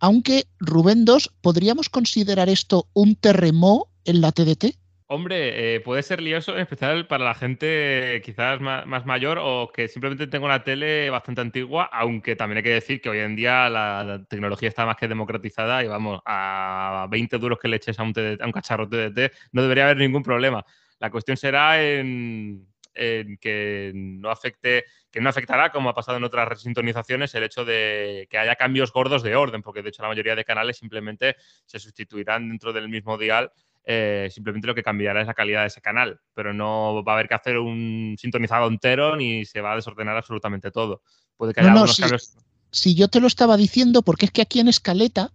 [0.00, 4.76] Aunque, Rubén 2, ¿podríamos considerar esto un terremoto en la TDT?
[5.10, 9.88] Hombre, eh, puede ser lioso, en especial para la gente quizás más, mayor o que
[9.88, 13.70] simplemente tenga una tele bastante antigua, aunque también hay que decir que hoy en día
[13.70, 17.98] la, la tecnología está más que democratizada y vamos, a 20 duros que le eches
[17.98, 20.62] a un, TDT, a un cacharro TDT no debería haber ningún problema.
[20.98, 26.46] La cuestión será en, que no afecte, que no afectará, como ha pasado en otras
[26.48, 30.36] resintonizaciones, el hecho de que haya cambios gordos de orden, porque de hecho la mayoría
[30.36, 33.50] de canales simplemente se sustituirán dentro del mismo dial
[33.84, 37.14] eh, simplemente lo que cambiará es la calidad de ese canal, pero no va a
[37.14, 41.02] haber que hacer un sintonizado entero ni se va a desordenar absolutamente todo.
[41.36, 42.36] Puede que haya no, si, cambios.
[42.70, 45.32] Si yo te lo estaba diciendo, porque es que aquí en Escaleta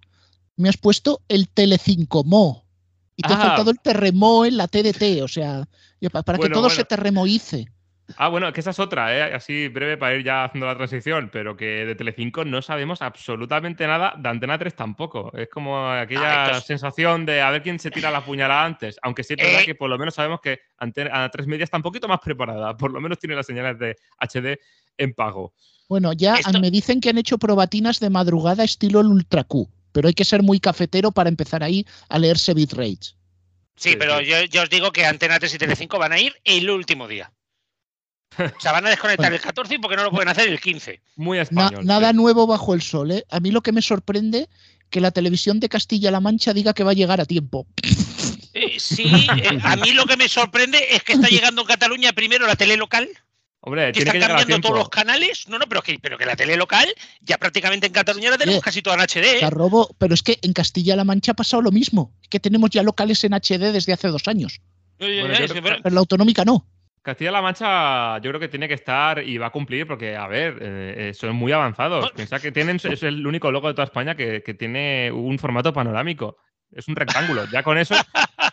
[0.56, 2.63] me has puesto el Telecinco-Mo
[3.15, 3.38] y te ah.
[3.38, 5.67] ha faltado el terremo en la TDT, o sea,
[6.12, 6.75] para bueno, que todo bueno.
[6.75, 7.67] se terremoice.
[8.17, 9.34] Ah, bueno, que esa es otra, ¿eh?
[9.34, 13.88] así breve para ir ya haciendo la transición, pero que de Telecinco no sabemos absolutamente
[13.88, 15.32] nada, de Antena 3 tampoco.
[15.36, 19.23] Es como aquella ah, sensación de a ver quién se tira la puñalada antes, aunque
[19.23, 19.65] sí es verdad eh.
[19.65, 22.91] que por lo menos sabemos que Antena 3 Media está un poquito más preparada, por
[22.91, 24.60] lo menos tiene las señales de HD
[24.97, 25.54] en pago.
[25.89, 26.60] Bueno, ya Esto...
[26.60, 30.26] me dicen que han hecho probatinas de madrugada estilo el Ultra Q, pero hay que
[30.26, 33.17] ser muy cafetero para empezar ahí a leerse bitrates.
[33.76, 34.26] Sí, sí pero sí.
[34.26, 37.32] Yo, yo os digo que Antena 3 y Telecinco van a ir el último día.
[38.39, 39.36] O sea, van a desconectar bueno.
[39.36, 41.02] el 14 porque no lo pueden hacer el 15.
[41.15, 41.86] Muy español.
[41.86, 42.17] Na, nada sí.
[42.17, 43.12] nuevo bajo el sol.
[43.12, 43.24] ¿eh?
[43.30, 44.50] A mí lo que me sorprende
[44.89, 47.65] que la televisión de Castilla-La Mancha diga que va a llegar a tiempo.
[48.54, 49.06] Eh, sí,
[49.43, 52.56] eh, a mí lo que me sorprende es que está llegando en Cataluña primero la
[52.56, 53.10] tele local.
[53.62, 55.48] Hombre, que están que cambiando todos los canales.
[55.48, 56.88] No, no, pero que, pero que la tele local
[57.22, 59.41] ya prácticamente en Cataluña la tenemos casi toda en HD.
[59.41, 59.50] ¿eh?
[59.50, 62.13] Robo, pero es que en Castilla-La Mancha ha pasado lo mismo.
[62.22, 64.62] Es que tenemos ya locales en HD desde hace dos años.
[65.00, 66.67] Bueno, pero, pero la autonómica no.
[67.03, 70.57] Castilla-La Mancha yo creo que tiene que estar y va a cumplir porque, a ver,
[70.61, 72.11] eh, son muy avanzados.
[72.13, 75.73] Piensa que tienen, es el único logo de toda España que, que, tiene un formato
[75.73, 76.37] panorámico.
[76.71, 77.45] Es un rectángulo.
[77.51, 77.93] Ya con eso,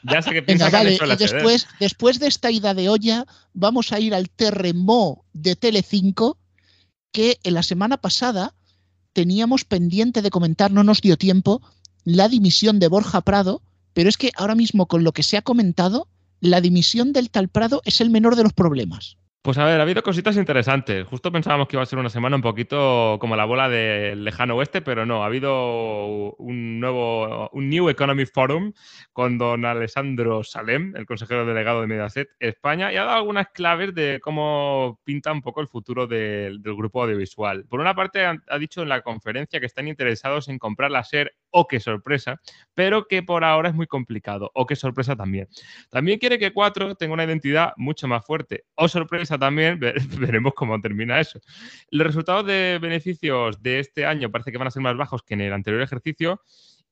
[0.02, 2.50] ya sé que Venga, piensa que han vale, hecho el y después, después de esta
[2.50, 6.38] ida de olla, vamos a ir al terremo de Telecinco,
[7.12, 8.54] que en la semana pasada
[9.12, 11.62] teníamos pendiente de comentar, no nos dio tiempo,
[12.04, 15.42] la dimisión de Borja Prado, pero es que ahora mismo con lo que se ha
[15.42, 16.08] comentado,
[16.40, 19.18] la dimisión del tal Prado es el menor de los problemas.
[19.42, 21.06] Pues a ver, ha habido cositas interesantes.
[21.06, 24.54] Justo pensábamos que iba a ser una semana un poquito como la bola del lejano
[24.54, 25.22] oeste, pero no.
[25.22, 28.74] Ha habido un nuevo, un New Economy Forum
[29.14, 33.94] con don Alessandro Salem, el consejero delegado de Mediaset España, y ha dado algunas claves
[33.94, 37.64] de cómo pinta un poco el futuro del, del grupo audiovisual.
[37.64, 41.02] Por una parte, ha, ha dicho en la conferencia que están interesados en comprar la
[41.02, 42.40] SER o qué sorpresa,
[42.74, 45.48] pero que por ahora es muy complicado, o qué sorpresa también.
[45.90, 50.52] También quiere que 4 tenga una identidad mucho más fuerte, o sorpresa también, ve- veremos
[50.54, 51.40] cómo termina eso.
[51.90, 55.34] Los resultados de beneficios de este año parece que van a ser más bajos que
[55.34, 56.40] en el anterior ejercicio.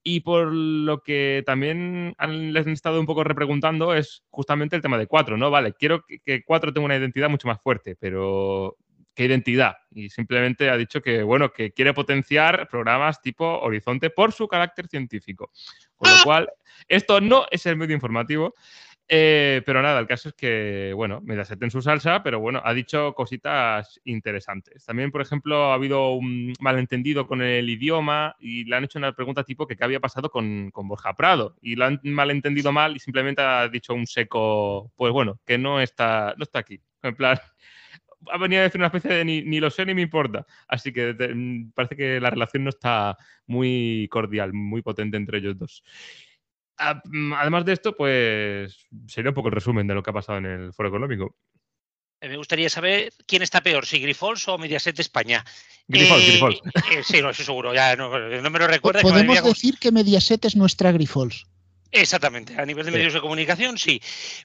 [0.05, 4.81] Y por lo que también han, les han estado un poco repreguntando es justamente el
[4.81, 5.51] tema de 4, ¿no?
[5.51, 8.77] Vale, quiero que, que 4 tenga una identidad mucho más fuerte, pero
[9.19, 9.79] ¿qué identidad?
[9.91, 14.87] Y simplemente ha dicho que, bueno, que quiere potenciar programas tipo Horizonte por su carácter
[14.87, 15.51] científico.
[15.97, 16.49] Con lo cual,
[16.87, 18.55] esto no es el medio informativo,
[19.09, 22.73] eh, pero nada, el caso es que, bueno, Mediaset en su salsa, pero bueno, ha
[22.73, 24.85] dicho cositas interesantes.
[24.85, 29.17] También, por ejemplo, ha habido un malentendido con el idioma y le han hecho una
[29.17, 31.57] pregunta tipo que qué había pasado con, con Borja Prado.
[31.61, 35.81] Y lo han malentendido mal y simplemente ha dicho un seco, pues bueno, que no
[35.81, 36.81] está, no está aquí.
[37.03, 37.37] En plan,
[38.31, 40.45] ha venido a decir una especie de ni, ni lo sé ni me importa.
[40.67, 45.39] Así que te- mm, parece que la relación no está muy cordial, muy potente entre
[45.39, 45.83] ellos dos.
[46.79, 50.15] Ah, mm, Además de esto, pues sería un poco el resumen de lo que ha
[50.15, 51.37] pasado en el foro económico.
[52.21, 55.45] Eh, Me gustaría saber quién está peor, si Grifols o Mediaset España.
[55.87, 56.61] Grifols, Eh, Grifols.
[56.93, 60.45] eh, sí, no, eso seguro, ya no, no me lo madre Podemos decir que Mediaset
[60.45, 61.47] es nuestra Grifols.
[61.91, 62.97] Exactamente, a nivel de Sí.
[62.99, 64.01] medios de comunicación sí.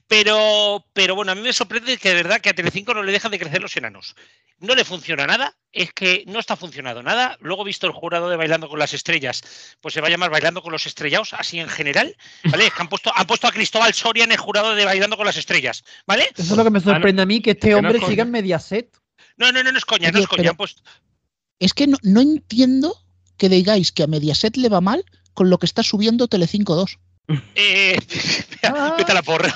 [0.08, 3.12] Pero, pero bueno, a mí me sorprende que de verdad que a Telecinco no le
[3.12, 4.14] dejan de crecer los enanos.
[4.60, 7.36] No le funciona nada, es que no está funcionando nada.
[7.40, 9.42] Luego he visto el jurado de Bailando con las Estrellas,
[9.80, 12.66] pues se va a llamar Bailando con los Estrellados, así en general, ¿vale?
[12.68, 15.26] Es que han puesto, han puesto a Cristóbal Soria en el jurado de Bailando con
[15.26, 16.28] las Estrellas, ¿vale?
[16.36, 18.22] Eso es lo que me sorprende a mí, que este que no hombre es siga
[18.22, 18.96] en Mediaset.
[19.36, 20.38] No, no, no, no es coña, no es coña.
[20.42, 20.82] pero- han puesto-
[21.58, 22.96] Es que no, no entiendo
[23.36, 25.04] que digáis que a Mediaset le va mal
[25.34, 26.98] con lo que está subiendo Telecinco 2.
[27.54, 27.96] Eh,
[28.98, 29.54] vete a la porra.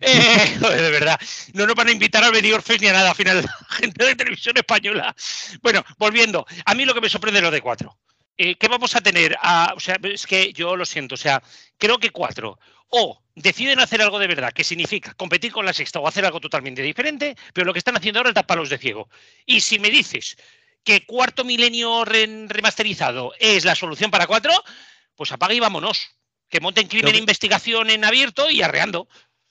[0.00, 1.20] Eh, de verdad.
[1.52, 4.56] No nos van a invitar al Benidorm ni a nada, al final, gente de televisión
[4.56, 5.14] española.
[5.62, 6.46] Bueno, volviendo.
[6.64, 7.98] A mí lo que me sorprende es lo de cuatro.
[8.36, 9.36] Eh, ¿Qué vamos a tener?
[9.42, 11.14] Ah, o sea, es que yo lo siento.
[11.14, 11.42] O sea,
[11.78, 12.58] creo que cuatro.
[12.88, 16.40] O deciden hacer algo de verdad, que significa competir con la sexta o hacer algo
[16.40, 19.08] totalmente diferente, pero lo que están haciendo ahora es dar palos de ciego.
[19.46, 20.36] Y si me dices
[20.84, 24.52] que cuarto milenio re- remasterizado es la solución para cuatro,
[25.14, 26.10] pues apaga y vámonos.
[26.52, 29.08] Que monten crimen e investigación en abierto y arreando.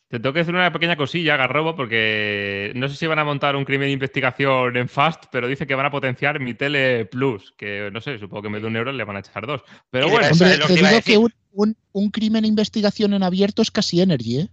[0.08, 3.56] Te tengo que decir una pequeña cosilla, Garrobo, porque no sé si van a montar
[3.56, 7.54] un crimen de investigación en Fast, pero dice que van a potenciar mi Tele Plus,
[7.58, 9.62] que no sé, supongo que en vez de un euro le van a echar dos.
[9.90, 13.24] Pero bueno, Hombre, es lo te digo que un, un- un crimen de investigación en
[13.24, 14.48] abierto es casi Energy, ¿eh?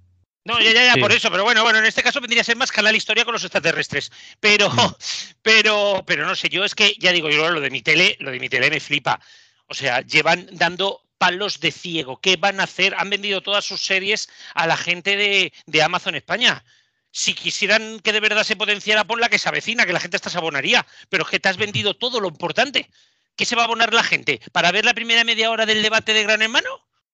[0.44, 1.00] No, ya, ya, ya, Sí.
[1.00, 3.34] por eso, pero bueno, bueno, en este caso vendría a ser más canal historia con
[3.34, 4.10] los extraterrestres.
[4.40, 4.70] Pero,
[5.42, 8.30] pero, pero no sé, yo es que, ya digo, yo lo de mi tele, lo
[8.30, 9.20] de mi tele me flipa.
[9.66, 12.20] O sea, llevan dando palos de ciego.
[12.20, 12.94] ¿Qué van a hacer?
[12.96, 16.64] Han vendido todas sus series a la gente de, de Amazon España.
[17.10, 20.16] Si quisieran que de verdad se potenciara, pon la que se avecina, que la gente
[20.16, 20.86] hasta se abonaría.
[21.08, 22.90] Pero es que te has vendido todo lo importante.
[23.36, 24.40] ¿Qué se va a abonar la gente?
[24.52, 26.68] ¿Para ver la primera media hora del debate de Gran Hermano?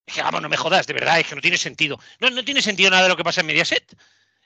[0.07, 1.99] Es que, vamos, no me jodas, de verdad, es que no tiene sentido.
[2.19, 3.97] No, no tiene sentido nada de lo que pasa en Mediaset.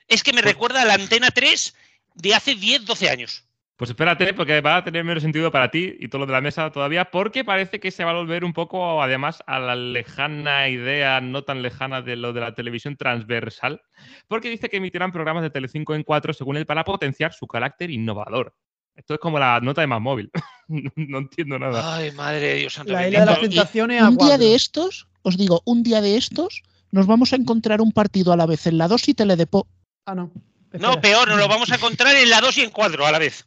[0.07, 1.73] Es que me Pues- recuerda a la Antena 3
[2.15, 3.43] de hace 10, 12 años.
[3.79, 6.41] Pues espérate, porque va a tener menos sentido para ti y todo lo de la
[6.41, 10.67] mesa todavía, porque parece que se va a volver un poco, además, a la lejana
[10.67, 13.81] idea, no tan lejana de lo de la televisión transversal,
[14.27, 17.89] porque dice que emitirán programas de Telecinco en 4, según él, para potenciar su carácter
[17.89, 18.53] innovador.
[18.97, 20.29] Esto es como la nota de más móvil.
[20.67, 21.95] no entiendo nada.
[21.95, 22.77] Ay, madre de Dios.
[22.79, 23.07] La bendito.
[23.07, 24.45] isla de las tentaciones Un día cuatro.
[24.45, 28.35] de estos, os digo, un día de estos, nos vamos a encontrar un partido a
[28.35, 29.67] la vez en la 2 y Teledepo.
[30.05, 30.33] Ah, no.
[30.73, 33.19] No, peor, nos lo vamos a encontrar en la 2 y en 4 a la
[33.19, 33.45] vez.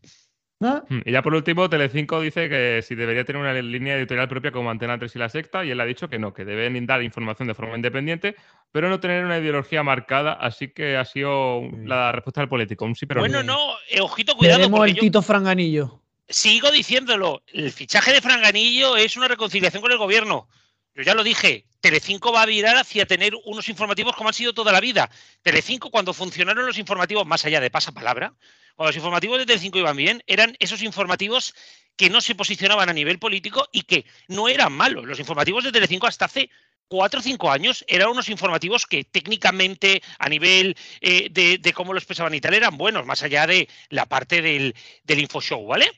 [0.64, 4.28] Ah, Hmm, Y ya por último, Telecinco dice que si debería tener una línea editorial
[4.28, 6.86] propia como Antena 3 y La Sexta, y él ha dicho que no, que deben
[6.86, 8.36] dar información de forma independiente,
[8.70, 12.94] pero no tener una ideología marcada, así que ha sido la respuesta del político, un
[12.94, 13.54] sí pero Bueno, no.
[13.54, 16.00] no, eh, ojito, cuidado, porque el yo Tito Franganillo.
[16.28, 17.42] sigo diciéndolo.
[17.52, 20.48] El fichaje de Franganillo es una reconciliación con el gobierno.
[20.94, 24.52] Yo ya lo dije, Telecinco va a virar hacia tener unos informativos como han sido
[24.52, 25.10] toda la vida.
[25.42, 28.34] Telecinco, cuando funcionaron los informativos, más allá de pasapalabra,
[28.76, 31.54] cuando los informativos de Telecinco iban bien, eran esos informativos
[31.96, 35.04] que no se posicionaban a nivel político y que no eran malos.
[35.04, 36.50] Los informativos de Telecinco hasta hace
[36.88, 41.98] cuatro o cinco años eran unos informativos que técnicamente, a nivel eh, de, cómo lo
[41.98, 45.90] expresaban y tal, eran buenos, más allá de la parte del, del infoshow, ¿vale?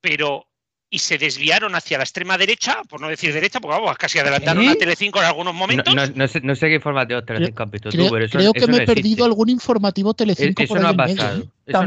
[0.00, 0.46] Pero
[0.94, 4.62] y se desviaron hacia la extrema derecha, por no decir derecha, porque vamos, casi adelantaron
[4.62, 4.68] ¿Eh?
[4.68, 5.92] a Telecinco en algunos momentos.
[5.92, 8.64] No, no, no sé, no sé qué informativos Telecinco Creo, tú, pero eso, creo eso
[8.64, 11.16] que me no he perdido algún informativo Telecinco Eso por no ahí ha en medio,
[11.16, 11.40] pasado.
[11.40, 11.48] ¿eh?
[11.66, 11.80] Eso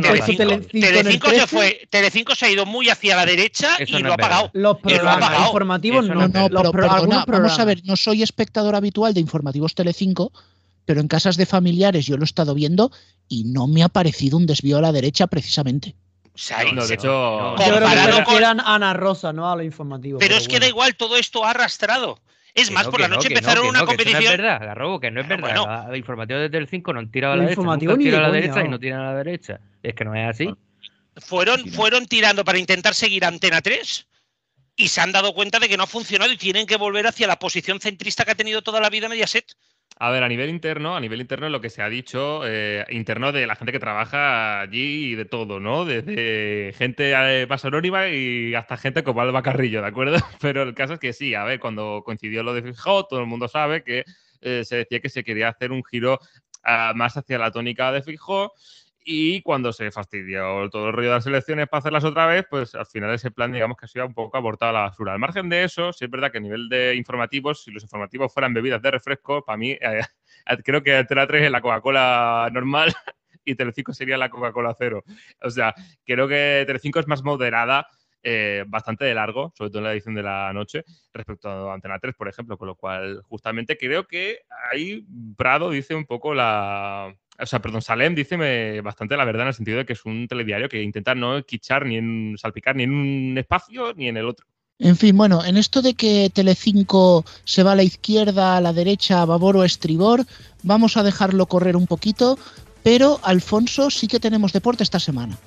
[0.73, 1.47] Telecinco, se 13.
[1.47, 4.51] fue, Telecinco se ha ido muy hacia la derecha Eso y no lo ha pagado.
[4.51, 6.27] Los programas informativos no.
[6.27, 10.33] no pero perdona, vamos a ver, no soy espectador habitual de informativos Telecinco,
[10.83, 12.91] pero en casas de familiares yo lo he estado viendo
[13.29, 15.95] y no me ha parecido un desvío a la derecha precisamente.
[16.37, 19.63] O sea, No, de hecho, no, creo que comparado con- Ana Rosa, no a lo
[19.63, 20.19] informativo.
[20.19, 20.69] pero es que da bueno.
[20.69, 22.19] igual, todo esto ha arrastrado.
[22.53, 23.91] Es Que más, no, por la no, noche que no, empezaron que una no, que
[23.93, 24.23] eso competición.
[24.23, 25.65] no es verdad, Garrobo, que no es Bueno, verdad.
[25.65, 25.87] bueno.
[25.89, 28.27] Los informativos de Telecinco no han tirado a la derecha, nunca de tirado a la
[28.29, 29.59] coña, derecha y no tiran a la derecha.
[29.81, 30.49] Es que no es así.
[31.17, 31.71] fueron, no.
[31.73, 34.07] fueron tirando para intentar seguir a Antena 3
[34.75, 37.25] y se han dado cuenta de que no ha funcionado y tienen que volver hacia
[37.25, 39.45] la posición centrista que ha tenido toda la vida Mediaset.
[39.99, 43.31] A ver, a nivel interno, a nivel interno lo que se ha dicho, eh, interno
[43.31, 45.85] de la gente que trabaja allí y de todo, ¿no?
[45.85, 50.17] Desde gente eh, más anónima y hasta gente como Alba Carrillo, ¿de acuerdo?
[50.39, 53.25] Pero el caso es que sí, a ver, cuando coincidió lo de Fijó, todo el
[53.25, 54.03] mundo sabe que
[54.41, 56.19] eh, se decía que se quería hacer un giro
[56.63, 58.53] ah, más hacia la tónica de Fijó
[59.09, 62.75] y cuando se fastidió todo el rollo de las elecciones para hacerlas otra vez, pues
[62.75, 65.13] al final ese plan, digamos que ha sido un poco abortado a la basura.
[65.13, 68.33] Al margen de eso, sí es verdad que a nivel de informativos, si los informativos
[68.33, 70.01] fueran bebidas de refresco, para mí, eh,
[70.65, 72.93] creo que Antena 3 es la Coca-Cola normal
[73.45, 75.05] y Telecinco sería la Coca-Cola cero.
[75.41, 75.73] O sea,
[76.05, 77.87] creo que Telecinco es más moderada,
[78.23, 80.83] eh, bastante de largo, sobre todo en la edición de la noche,
[81.13, 84.39] respecto a Antena 3, por ejemplo, con lo cual justamente creo que
[84.69, 85.05] ahí
[85.37, 87.15] Prado dice un poco la...
[87.39, 90.27] O sea, perdón, Salem dice bastante la verdad en el sentido de que es un
[90.27, 94.27] telediario que intenta no quichar ni en salpicar ni en un espacio ni en el
[94.27, 94.45] otro.
[94.79, 98.73] En fin, bueno, en esto de que Telecinco se va a la izquierda, a la
[98.73, 100.25] derecha, a babor o a estribor,
[100.61, 102.37] vamos a dejarlo correr un poquito,
[102.83, 105.37] pero Alfonso sí que tenemos deporte esta semana.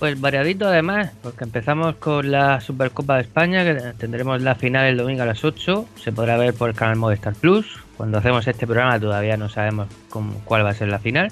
[0.00, 4.96] Pues variadito además, porque empezamos con la Supercopa de España, que tendremos la final el
[4.96, 7.66] domingo a las 8, se podrá ver por el canal Movistar Plus.
[7.98, 11.30] Cuando hacemos este programa todavía no sabemos cómo- cuál va a ser la final.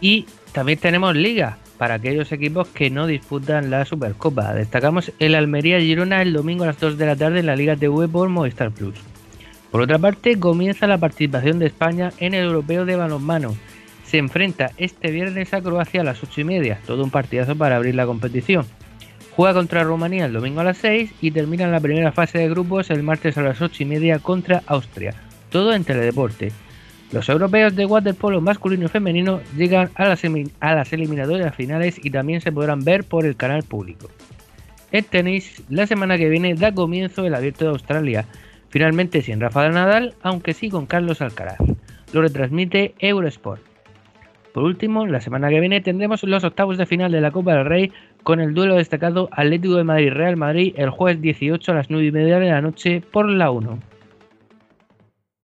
[0.00, 4.54] Y también tenemos liga para aquellos equipos que no disputan la Supercopa.
[4.54, 7.76] Destacamos el Almería Girona el domingo a las 2 de la tarde en la Liga
[7.76, 8.94] TV por Movistar Plus.
[9.70, 13.54] Por otra parte, comienza la participación de España en el Europeo de Balonmano.
[14.10, 17.76] Se enfrenta este viernes a Croacia a las 8 y media, todo un partidazo para
[17.76, 18.66] abrir la competición.
[19.36, 22.90] Juega contra Rumanía el domingo a las 6 y termina la primera fase de grupos
[22.90, 25.14] el martes a las 8 y media contra Austria.
[25.50, 26.50] Todo en teledeporte.
[27.12, 32.40] Los europeos de waterpolo masculino y femenino llegan a las, a eliminatorias finales y también
[32.40, 34.10] se podrán ver por el canal público.
[34.90, 38.26] En tenis, la semana que viene da comienzo el Abierto de Australia,
[38.70, 41.60] finalmente sin Rafael Nadal, aunque sí con Carlos Alcaraz.
[42.12, 43.69] Lo retransmite Eurosport.
[44.52, 47.64] Por último, la semana que viene tendremos los octavos de final de la Copa del
[47.66, 47.92] Rey
[48.24, 52.10] con el duelo destacado Atlético de Madrid-Real Madrid el jueves 18 a las 9 y
[52.12, 53.80] media de la noche por la 1.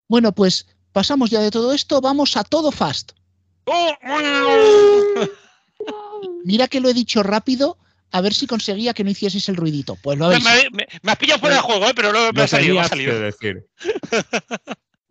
[0.07, 3.13] Bueno, pues pasamos ya de todo esto, vamos a todo fast.
[3.65, 3.91] ¡Oh!
[6.45, 7.77] Mira que lo he dicho rápido,
[8.11, 9.97] a ver si conseguía que no hicieseis el ruidito.
[10.03, 10.71] Pues lo Me, habéis.
[10.71, 11.93] me- me has pillado fuera de juego, ¿eh?
[11.95, 12.75] pero no me ha salido.
[12.75, 13.13] me ha salido.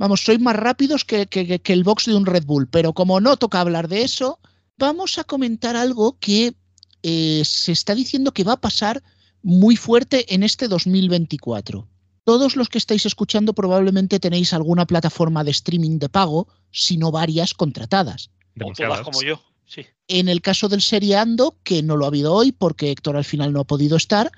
[0.00, 3.20] Vamos, sois más rápidos que, que- que el box de un Red Bull, pero como
[3.20, 4.38] no toca hablar de eso,
[4.78, 6.54] vamos a comentar algo que
[7.02, 9.02] eh, se está diciendo que va a pasar
[9.42, 11.86] muy fuerte en este 2024.
[12.24, 17.10] Todos los que estáis escuchando probablemente tenéis alguna plataforma de streaming de pago, si no
[17.10, 18.30] varias contratadas.
[18.56, 19.00] O todas Demasiadas.
[19.04, 19.42] como yo.
[19.66, 19.86] Sí.
[20.08, 23.52] En el caso del Seriando, que no lo ha habido hoy porque Héctor al final
[23.52, 24.30] no ha podido estar,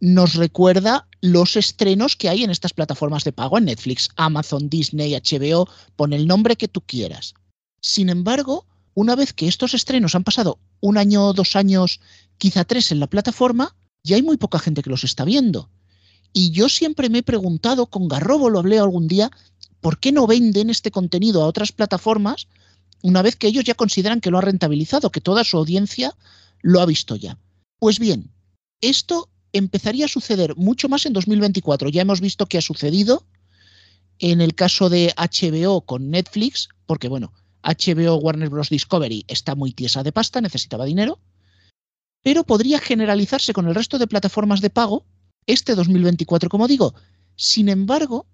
[0.00, 5.14] nos recuerda los estrenos que hay en estas plataformas de pago, en Netflix, Amazon, Disney,
[5.14, 7.34] HBO, pon el nombre que tú quieras.
[7.80, 12.00] Sin embargo, una vez que estos estrenos han pasado un año, dos años,
[12.38, 15.70] quizá tres en la plataforma, ya hay muy poca gente que los está viendo.
[16.32, 19.30] Y yo siempre me he preguntado, con Garrobo lo hablé algún día,
[19.80, 22.48] ¿por qué no venden este contenido a otras plataformas
[23.02, 26.14] una vez que ellos ya consideran que lo ha rentabilizado, que toda su audiencia
[26.62, 27.38] lo ha visto ya?
[27.78, 28.30] Pues bien,
[28.80, 31.88] esto empezaría a suceder mucho más en 2024.
[31.88, 33.24] Ya hemos visto que ha sucedido
[34.18, 37.32] en el caso de HBO con Netflix, porque bueno,
[37.62, 38.68] HBO Warner Bros.
[38.68, 41.18] Discovery está muy tiesa de pasta, necesitaba dinero,
[42.22, 45.06] pero podría generalizarse con el resto de plataformas de pago
[45.46, 46.94] este 2024, como digo.
[47.36, 48.26] Sin embargo,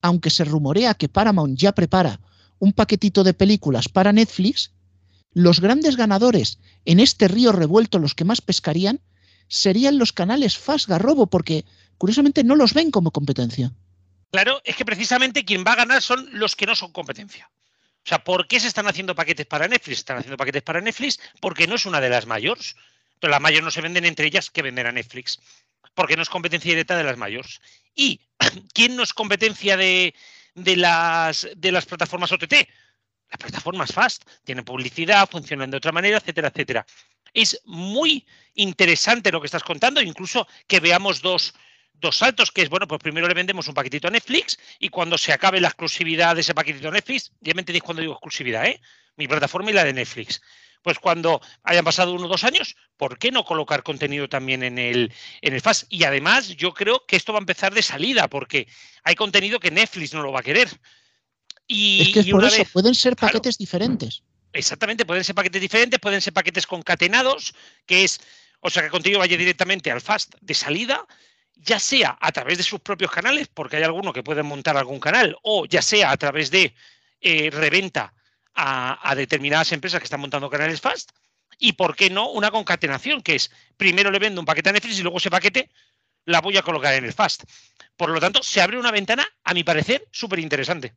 [0.00, 2.20] aunque se rumorea que Paramount ya prepara
[2.58, 4.72] un paquetito de películas para Netflix,
[5.32, 9.00] los grandes ganadores en este río revuelto, los que más pescarían,
[9.48, 11.64] serían los canales Fast Garrobo, porque
[11.98, 13.72] curiosamente no los ven como competencia.
[14.30, 17.50] Claro, es que precisamente quien va a ganar son los que no son competencia.
[18.06, 19.98] O sea, ¿por qué se están haciendo paquetes para Netflix?
[19.98, 22.76] Están haciendo paquetes para Netflix porque no es una de las mayores.
[23.14, 25.40] Entonces, las mayores no se venden entre ellas que venden a Netflix.
[25.94, 27.60] Porque no es competencia directa de las mayores.
[27.94, 28.20] ¿Y
[28.74, 30.14] quién no es competencia de,
[30.54, 32.54] de las, de las plataformas OTT?
[33.30, 34.24] Las plataformas fast.
[34.44, 36.86] Tienen publicidad, funcionan de otra manera, etcétera, etcétera.
[37.32, 41.54] Es muy interesante lo que estás contando, incluso que veamos dos,
[41.92, 45.18] dos saltos, que es, bueno, pues primero le vendemos un paquetito a Netflix y cuando
[45.18, 48.66] se acabe la exclusividad de ese paquetito a Netflix, ya me entendéis cuando digo exclusividad,
[48.66, 48.80] ¿eh?
[49.16, 50.40] Mi plataforma y la de Netflix.
[50.82, 54.78] Pues cuando hayan pasado uno o dos años, ¿por qué no colocar contenido también en
[54.78, 55.86] el, en el FAST?
[55.88, 58.68] Y además, yo creo que esto va a empezar de salida, porque
[59.02, 60.68] hay contenido que Netflix no lo va a querer.
[61.66, 63.32] Y, es que es y por una eso, vez- pueden ser claro.
[63.32, 64.22] paquetes diferentes.
[64.52, 67.54] Exactamente, pueden ser paquetes diferentes, pueden ser paquetes concatenados,
[67.84, 68.20] que es,
[68.60, 71.04] o sea, que el contenido vaya directamente al fast de salida,
[71.56, 75.00] ya sea a través de sus propios canales, porque hay algunos que pueden montar algún
[75.00, 76.74] canal, o ya sea a través de
[77.20, 78.14] eh, reventa
[78.54, 81.10] a, a determinadas empresas que están montando canales fast,
[81.58, 84.98] y por qué no una concatenación, que es primero le vendo un paquete a Netflix
[84.98, 85.70] y luego ese paquete
[86.24, 87.44] la voy a colocar en el fast.
[87.96, 90.94] Por lo tanto, se abre una ventana, a mi parecer, súper interesante.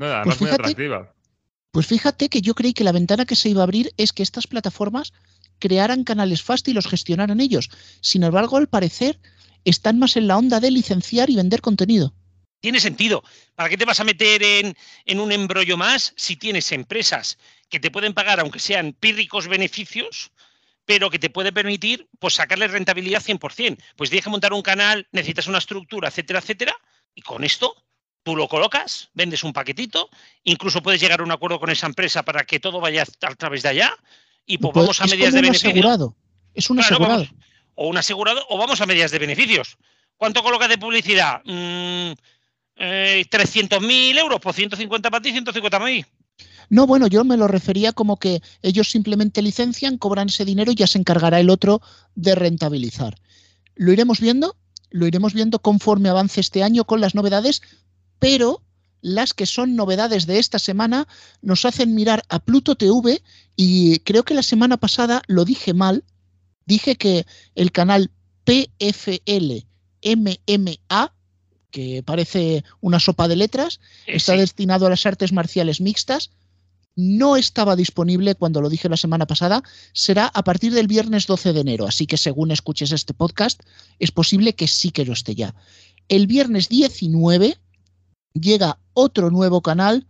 [0.00, 1.14] No, además Pues muy fíjate- atractiva.
[1.72, 4.22] Pues fíjate que yo creí que la ventana que se iba a abrir es que
[4.24, 5.12] estas plataformas
[5.60, 7.68] crearan canales fast y los gestionaran ellos.
[8.00, 9.20] Sin embargo, al parecer,
[9.64, 12.12] están más en la onda de licenciar y vender contenido.
[12.60, 13.22] Tiene sentido.
[13.54, 14.74] ¿Para qué te vas a meter en,
[15.04, 17.38] en un embrollo más si tienes empresas
[17.68, 20.32] que te pueden pagar, aunque sean pírricos beneficios,
[20.86, 23.78] pero que te puede permitir pues, sacarle rentabilidad 100%?
[23.96, 26.74] Pues tienes que montar un canal, necesitas una estructura, etcétera, etcétera,
[27.14, 27.74] y con esto
[28.22, 30.08] tú lo colocas, vendes un paquetito,
[30.44, 33.62] incluso puedes llegar a un acuerdo con esa empresa para que todo vaya a través
[33.62, 33.96] de allá
[34.46, 35.70] y pues Pues vamos a medidas de un beneficio.
[35.70, 36.16] asegurado.
[36.54, 37.18] Es un Claro, asegurado.
[37.24, 37.34] vamos.
[37.76, 39.76] O un asegurado, o vamos a medidas de beneficios.
[40.16, 41.40] ¿Cuánto colocas de publicidad?
[41.44, 42.12] Mm,
[42.76, 46.04] eh, 300.000 euros, por 150 para ti, 150 para mí.
[46.68, 50.76] No, bueno, yo me lo refería como que ellos simplemente licencian, cobran ese dinero y
[50.76, 51.80] ya se encargará el otro
[52.14, 53.16] de rentabilizar.
[53.74, 54.56] Lo iremos viendo,
[54.90, 57.62] lo iremos viendo conforme avance este año con las novedades,
[58.20, 58.62] pero
[59.02, 61.08] las que son novedades de esta semana
[61.42, 63.22] nos hacen mirar a Pluto TV
[63.56, 66.04] y creo que la semana pasada lo dije mal,
[66.66, 68.10] dije que el canal
[68.44, 69.66] PFL
[70.02, 71.14] MMA,
[71.70, 76.30] que parece una sopa de letras, está destinado a las artes marciales mixtas.
[76.96, 79.62] No estaba disponible cuando lo dije la semana pasada.
[79.92, 81.86] Será a partir del viernes 12 de enero.
[81.86, 83.60] Así que según escuches este podcast,
[83.98, 85.54] es posible que sí que lo esté ya.
[86.08, 87.56] El viernes 19
[88.32, 90.06] llega otro nuevo canal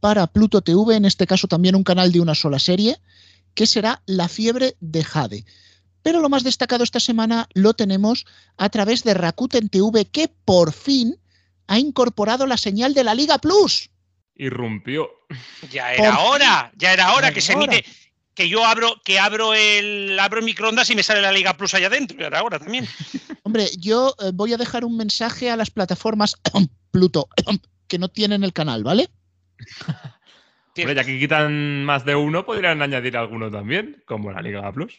[0.00, 2.98] para Pluto TV, en este caso también un canal de una sola serie,
[3.54, 5.44] que será La fiebre de Jade.
[6.02, 10.72] Pero lo más destacado esta semana lo tenemos a través de Rakuten TV, que por
[10.72, 11.16] fin
[11.66, 13.90] ha incorporado la señal de la Liga Plus.
[14.36, 15.08] Irrumpió.
[15.72, 16.26] Ya Por era fin.
[16.26, 17.64] hora, ya era hora Ya que era se hora.
[17.64, 17.88] emite,
[18.34, 21.74] que yo abro, que abro el, abro el microondas y me sale la Liga Plus
[21.74, 22.86] allá adentro, ya era hora también.
[23.42, 26.36] Hombre, yo eh, voy a dejar un mensaje a las plataformas
[26.96, 27.28] Pluto
[27.88, 29.10] que no tienen el canal, ¿vale?
[30.78, 34.94] Hombre, ya que quitan más de uno, podrían añadir alguno también, como la Liga Plus.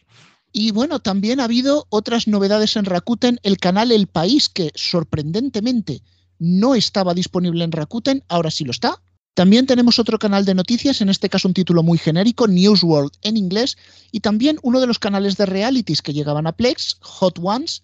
[0.52, 3.40] Y bueno, también ha habido otras novedades en Rakuten.
[3.42, 6.02] El canal El País, que sorprendentemente
[6.38, 9.02] no estaba disponible en Rakuten, ahora sí lo está.
[9.34, 13.12] También tenemos otro canal de noticias, en este caso un título muy genérico, News World
[13.22, 13.76] en inglés,
[14.12, 17.82] y también uno de los canales de realities que llegaban a Plex, Hot Ones,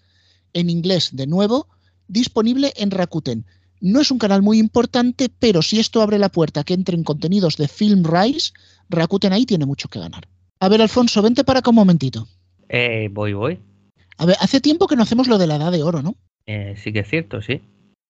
[0.53, 1.69] en inglés de nuevo,
[2.09, 3.45] disponible en Rakuten.
[3.85, 7.05] No es un canal muy importante, pero si esto abre la puerta a que entren
[7.05, 8.53] contenidos de Film Rise,
[8.89, 10.27] Rakuten ahí tiene mucho que ganar.
[10.59, 12.27] A ver, Alfonso, vente para acá un momentito.
[12.71, 13.61] Eh, voy, voy.
[14.17, 16.17] A ver, hace tiempo que no hacemos lo de la edad de oro, ¿no?
[16.47, 17.61] Eh, sí que es cierto, sí.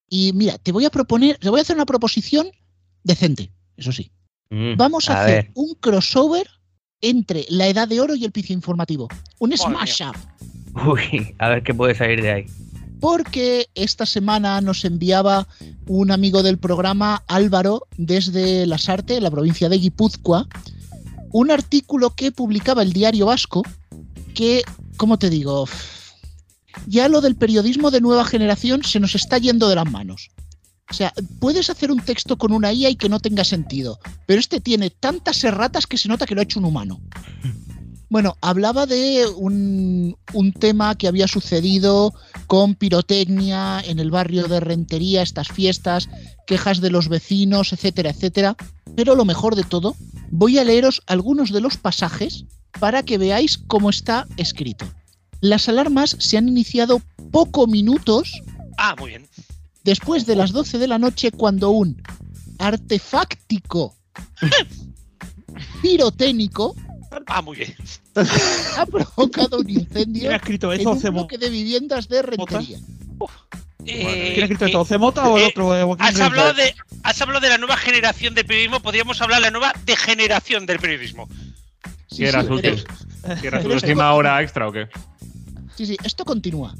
[0.09, 2.47] Y mira, te voy a proponer, te voy a hacer una proposición
[3.03, 4.12] decente, eso sí.
[4.51, 5.51] Mm, Vamos a, hacer ver.
[5.55, 6.47] un crossover
[7.01, 9.09] entre la edad de oro y el piso informativo.
[9.41, 10.16] Un smash up.
[10.87, 12.47] Uy, a ver qué puede salir de ahí.
[13.01, 15.47] Porque esta semana nos enviaba
[15.87, 20.47] un amigo del programa, Álvaro, desde Lasarte, la provincia de Guipúzcoa,
[21.33, 23.63] un artículo que publicaba el diario Vasco,
[24.35, 24.63] que,
[24.97, 25.67] ¿cómo te digo?
[26.87, 30.31] Ya lo del periodismo de nueva generación se nos está yendo de las manos.
[30.91, 34.39] O sea, puedes hacer un texto con una IA y que no tenga sentido, pero
[34.39, 37.01] este tiene tantas erratas que se nota que lo ha hecho un humano.
[38.15, 42.15] Bueno, hablaba de un, un tema que había sucedido
[42.47, 46.09] con pirotecnia en el barrio de Rentería, estas fiestas,
[46.47, 48.57] quejas de los vecinos, etcétera, etcétera.
[48.95, 49.97] Pero lo mejor de todo,
[50.31, 52.45] voy a leeros algunos de los pasajes
[52.79, 54.87] para que veáis cómo está escrito.
[55.41, 57.03] Las alarmas se han iniciado
[57.33, 58.31] poco minutos
[58.79, 59.29] Ah, muy bien.
[59.83, 62.01] después de las 12 de la noche cuando un
[62.61, 63.97] artefáctico
[65.83, 66.77] pirotécnico
[67.27, 67.75] Ah, muy bien.
[68.79, 70.91] ha provocado un incendio ¿Quién ha escrito en eso?
[70.93, 72.79] un Cemo- bloque de viviendas de rentería.
[73.87, 74.85] Eh, ¿Quién ha escrito eh, esto?
[74.85, 75.77] ¿Cemota o el eh, otro?
[75.77, 79.45] eh, Has hablado, de, has hablado de la nueva generación del periodismo, podríamos hablar de
[79.47, 81.29] la nueva degeneración del periodismo.
[82.11, 82.77] Sí, ¿Qué era sí, su, pero-
[83.41, 84.89] ¿qué era su pero esto- décima hora extra o qué?
[85.77, 86.75] Sí, sí, esto continúa.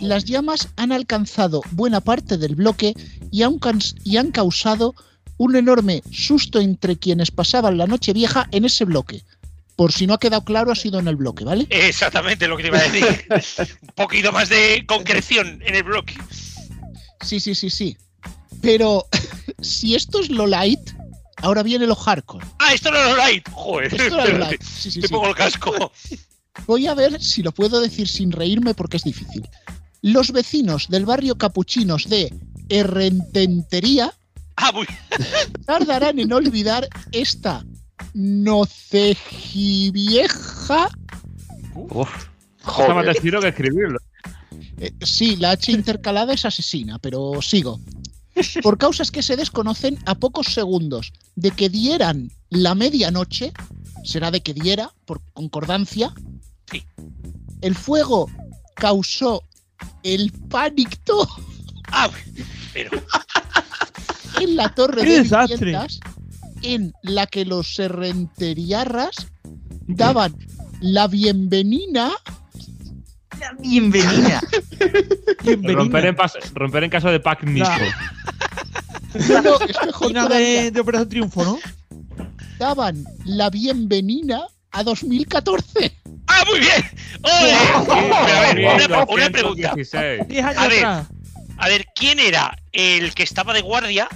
[0.00, 2.94] Las llamas han alcanzado buena parte del bloque
[3.32, 4.94] y han, cans- y han causado
[5.38, 9.22] un enorme susto entre quienes pasaban la noche vieja en ese bloque.
[9.78, 11.64] Por si no ha quedado claro, ha sido en el bloque, ¿vale?
[11.70, 13.28] Exactamente lo que te iba a decir.
[13.82, 16.18] Un poquito más de concreción en el bloque.
[17.24, 17.96] Sí, sí, sí, sí.
[18.60, 19.06] Pero
[19.62, 20.80] si esto es lo light,
[21.36, 22.44] ahora viene lo hardcore.
[22.58, 23.48] Ah, esto no es lo light.
[23.52, 24.60] Joder, Esto era lo light.
[24.64, 25.06] Sí, sí, sí.
[25.06, 25.92] pongo el casco.
[26.66, 29.48] Voy a ver si lo puedo decir sin reírme porque es difícil.
[30.02, 32.34] Los vecinos del barrio Capuchinos de
[32.68, 34.12] Errententería
[34.60, 34.72] Ah,
[35.66, 37.64] tardarán en olvidar esta
[38.14, 40.88] nocejivieja.
[41.74, 42.08] Uf,
[42.64, 43.08] más Joder.
[43.08, 43.98] escrito que escribirlo.
[44.78, 47.80] Eh, sí, la H intercalada es asesina, pero sigo.
[48.62, 53.52] Por causas que se desconocen a pocos segundos de que dieran la medianoche,
[54.04, 56.12] será de que diera, por concordancia,
[56.70, 56.84] Sí.
[57.62, 58.30] el fuego
[58.74, 59.42] causó
[60.02, 61.26] el pánico
[61.90, 62.10] Ah,
[62.74, 62.90] pero.
[64.40, 65.56] en la torre ¡Qué de desastre!
[65.56, 66.00] viviendas
[66.62, 69.28] en la que los serrenteriarras
[69.86, 70.34] daban
[70.80, 72.12] la bienvenida
[73.60, 74.40] Bienvenida.
[75.44, 75.74] Bienvenida.
[75.78, 76.16] Romper en,
[76.54, 77.70] romper en caso de pack nicho.
[79.28, 80.62] no, no, es mejor Final todavía.
[80.62, 81.58] de, de Operación Triunfo, ¿no?
[82.58, 85.96] daban la bienvenida a 2014
[86.26, 86.84] ¡Ah, muy bien!
[87.22, 87.56] ¡Ole!
[87.86, 88.58] Pero a ver,
[88.90, 89.68] una, una pregunta.
[89.76, 90.28] 216.
[90.28, 90.84] 10 años A ver.
[91.60, 94.08] A ver, ¿quién era el que estaba de guardia?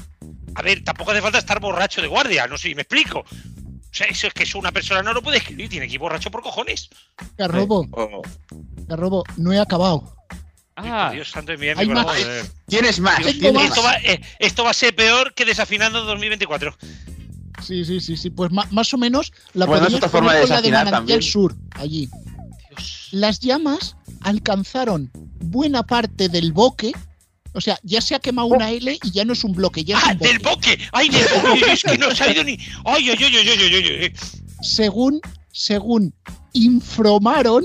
[0.54, 3.20] A ver, tampoco hace falta estar borracho de guardia, no sé si me explico.
[3.20, 6.00] O sea, eso es que eso una persona no lo puede escribir, tiene que ir
[6.00, 6.88] borracho por cojones.
[7.36, 8.22] Garrobo, Oh.
[8.86, 10.14] Garrobo, no he acabado
[10.76, 12.06] Ah, Dios santo de mi vida, Hay mi más.
[12.66, 13.20] ¿Tienes más?
[13.22, 13.64] ¿Tienes más.
[13.64, 16.74] Esto va, eh, esto va a ser peor que desafinando 2024.
[17.62, 20.40] sí, sí, sí, sí, pues más o menos la Bueno, es podrías otra forma de
[20.40, 21.22] la de desafinar Manantial también.
[21.22, 22.08] Sur, allí.
[22.70, 23.08] Dios.
[23.12, 26.92] Las llamas alcanzaron buena parte del boque,
[27.52, 29.98] o sea, ya se ha quemado una L y ya no es un bloque, ya
[29.98, 30.78] es ¡Ah, un del boque.
[30.92, 31.64] ¡Ay, del boque!
[31.72, 32.58] Es que no ha salido ni.
[32.84, 34.12] ¡Ay, ay, ay, ay, ay, ay, ay!
[34.62, 35.20] Según,
[35.52, 36.14] según
[36.52, 37.64] informaron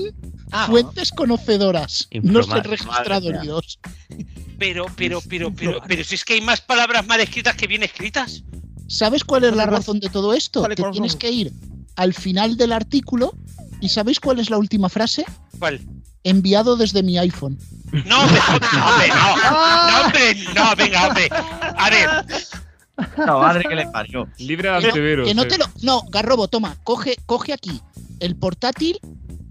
[0.50, 2.08] Ah, fuentes conocedoras.
[2.22, 3.78] No se han registrado heridos.
[4.58, 7.82] pero, pero, pero, pero, pero, si es que hay más palabras mal escritas que bien
[7.82, 8.42] escritas.
[8.86, 10.66] ¿Sabes cuál es la razón de todo esto?
[10.66, 11.52] los tienes que ir
[11.96, 13.34] al final del artículo
[13.80, 15.24] y ¿sabéis cuál es la última frase?
[15.58, 15.80] ¿Cuál?
[16.24, 17.58] Enviado desde mi iPhone.
[18.06, 18.40] No, hombre,
[18.72, 19.36] no, hombre, no.
[19.90, 21.28] No, hombre, no, venga, hombre.
[21.30, 22.08] A ver,
[23.26, 24.28] No, madre que le parió.
[24.38, 25.28] Libre no, antivirus.
[25.28, 25.48] que no sí.
[25.48, 25.66] te lo.
[25.82, 27.80] No, Garrobo, toma, coge, coge aquí
[28.20, 28.98] el portátil,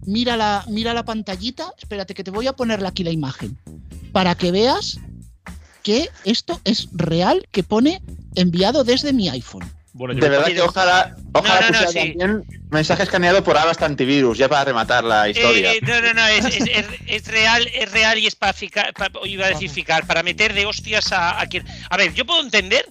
[0.05, 1.73] mira la, mira la pantallita.
[1.78, 3.57] Espérate, que te voy a ponerle aquí la imagen.
[4.11, 4.99] Para que veas
[5.84, 8.01] que esto es real, que pone
[8.36, 9.63] enviado desde mi iPhone.
[9.97, 12.17] Bueno, yo De verdad que ojalá, ojalá no, no, pusiera sí.
[12.17, 15.73] también mensaje escaneado por Avast Antivirus, ya para rematar la historia.
[15.73, 18.93] eh, no, no, no, es, es- es- es real, es real y es para ficar,
[18.93, 21.65] pa- iba a decir ficar, para meter de hostias a, a quien.
[21.89, 22.85] A ver, yo puedo entender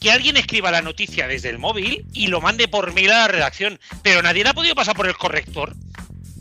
[0.00, 3.28] que alguien escriba la noticia desde el móvil y lo mande por mail a la
[3.28, 5.74] redacción, pero nadie la ha podido pasar por el corrector.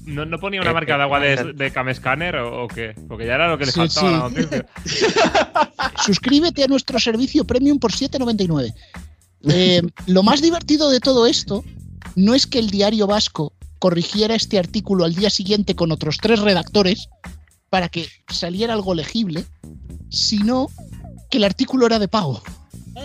[0.06, 2.68] ¿No, no ponía una Eh, marca eh, de agua de, eh, de Camescanner o, o
[2.68, 2.96] qué?
[3.08, 4.66] Porque ya era lo que le Sí, faltaba a la noticia.
[6.06, 8.74] Suscríbete a nuestro servicio premium por 7,99.
[9.48, 11.64] Eh, lo más divertido de todo esto
[12.16, 16.40] no es que el diario vasco corrigiera este artículo al día siguiente con otros tres
[16.40, 17.08] redactores
[17.70, 19.46] para que saliera algo legible,
[20.10, 20.68] sino
[21.30, 22.42] que el artículo era de pago.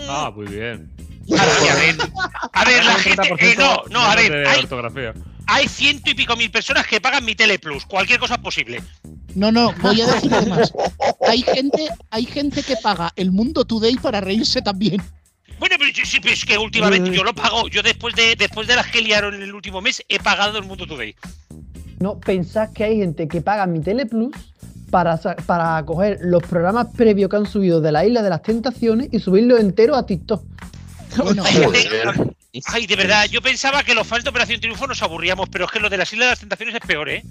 [0.09, 0.91] Ah, muy bien.
[1.37, 1.97] A ver,
[2.53, 3.21] a ver, la gente.
[3.23, 4.45] 30% eh, no, no, a ver,
[5.47, 7.85] hay, ciento y pico mil personas que pagan mi Teleplus.
[7.85, 8.83] Cualquier cosa es posible.
[9.33, 10.71] No, no, voy a decirte más.
[11.27, 15.01] Hay gente, hay gente que paga el Mundo Today para reírse también.
[15.59, 17.67] Bueno, pero yo- sí, pero es que últimamente yo lo pago.
[17.69, 20.65] Yo después de después de las que liaron en el último mes he pagado el
[20.65, 21.15] Mundo Today.
[21.99, 24.35] No, pensad que hay gente que paga mi Teleplus
[24.91, 28.41] para, sa- para coger los programas previos que han subido de la Isla de las
[28.43, 30.43] Tentaciones y subirlos enteros a TikTok.
[31.17, 32.35] Bueno, Hay gente- Joder.
[32.67, 35.71] Ay, de verdad, yo pensaba que los fans de Operación Triunfo nos aburríamos, pero es
[35.71, 37.23] que lo de las Islas de las Tentaciones es peor, ¿eh?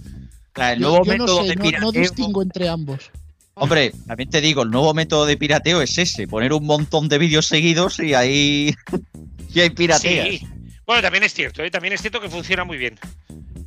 [0.56, 3.10] El yo, nuevo yo no método sé, de no, no distingo entre ambos.
[3.54, 7.18] Hombre, también te digo, el nuevo método de pirateo es ese, poner un montón de
[7.18, 8.74] vídeos seguidos y ahí.
[9.54, 10.28] y hay pirateas.
[10.28, 10.48] Sí.
[10.86, 11.70] Bueno, también es cierto, ¿eh?
[11.70, 12.98] También es cierto que funciona muy bien.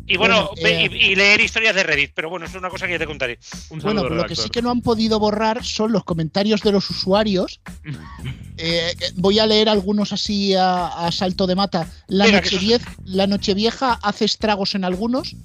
[0.09, 2.93] Y bueno, eh, y, y leer historias de Reddit, pero bueno, es una cosa que
[2.93, 3.39] ya te contaré.
[3.69, 6.89] Un Bueno, lo que sí que no han podido borrar son los comentarios de los
[6.89, 7.59] usuarios.
[8.59, 11.87] Eh, voy a leer algunos así a, a salto de mata.
[12.07, 12.57] La, noche
[13.05, 15.35] la Nochevieja hace estragos en algunos.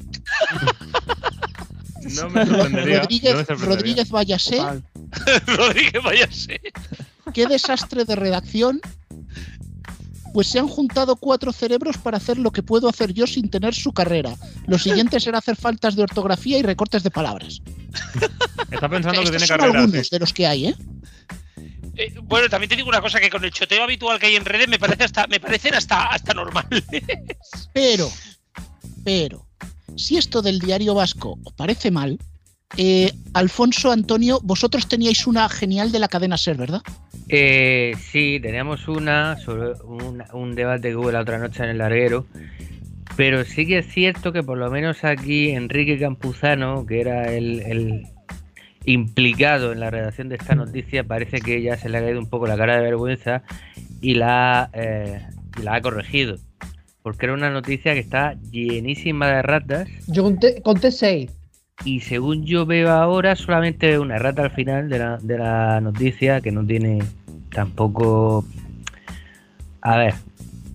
[2.02, 3.00] No me sorprendería.
[3.00, 3.66] Rodríguez, no me sorprendería.
[3.76, 4.58] Rodríguez Vallasé.
[5.46, 6.48] Rodríguez,
[7.32, 8.80] qué desastre de redacción.
[10.32, 13.74] Pues se han juntado cuatro cerebros para hacer lo que puedo hacer yo sin tener
[13.74, 14.34] su carrera.
[14.66, 17.60] Lo siguiente será hacer faltas de ortografía y recortes de palabras.
[18.70, 19.80] Está pensando que Estos tiene son carrera.
[19.80, 20.10] algunos sí.
[20.10, 20.76] de los que hay, ¿eh?
[21.96, 24.46] Eh, bueno, también te digo una cosa que con el choteo habitual que hay en
[24.46, 26.66] redes me parece hasta, me parecen hasta, hasta normal.
[27.74, 28.10] Pero,
[29.04, 29.46] pero,
[29.96, 32.18] si esto del diario vasco os parece mal,
[32.76, 36.82] eh, Alfonso, Antonio, vosotros teníais una genial de la cadena Ser, ¿verdad?
[37.28, 39.72] Eh, sí, teníamos una sobre
[40.32, 42.26] un, debate que hubo la otra noche en el larguero.
[43.16, 48.06] Pero sí que es cierto que por lo menos aquí Enrique Campuzano, que era el,
[48.84, 52.30] implicado en la redacción de esta noticia, parece que ya se le ha caído un
[52.30, 53.42] poco la cara de vergüenza
[54.00, 55.20] y la, eh,
[55.58, 56.36] y la ha corregido.
[57.02, 59.88] Porque era una noticia que está llenísima de ratas.
[60.06, 61.30] Yo conté, conté seis.
[61.84, 65.80] y según yo veo ahora solamente veo una rata al final de la, de la
[65.80, 67.00] noticia que no tiene
[67.52, 68.44] tampoco
[69.80, 70.14] a ver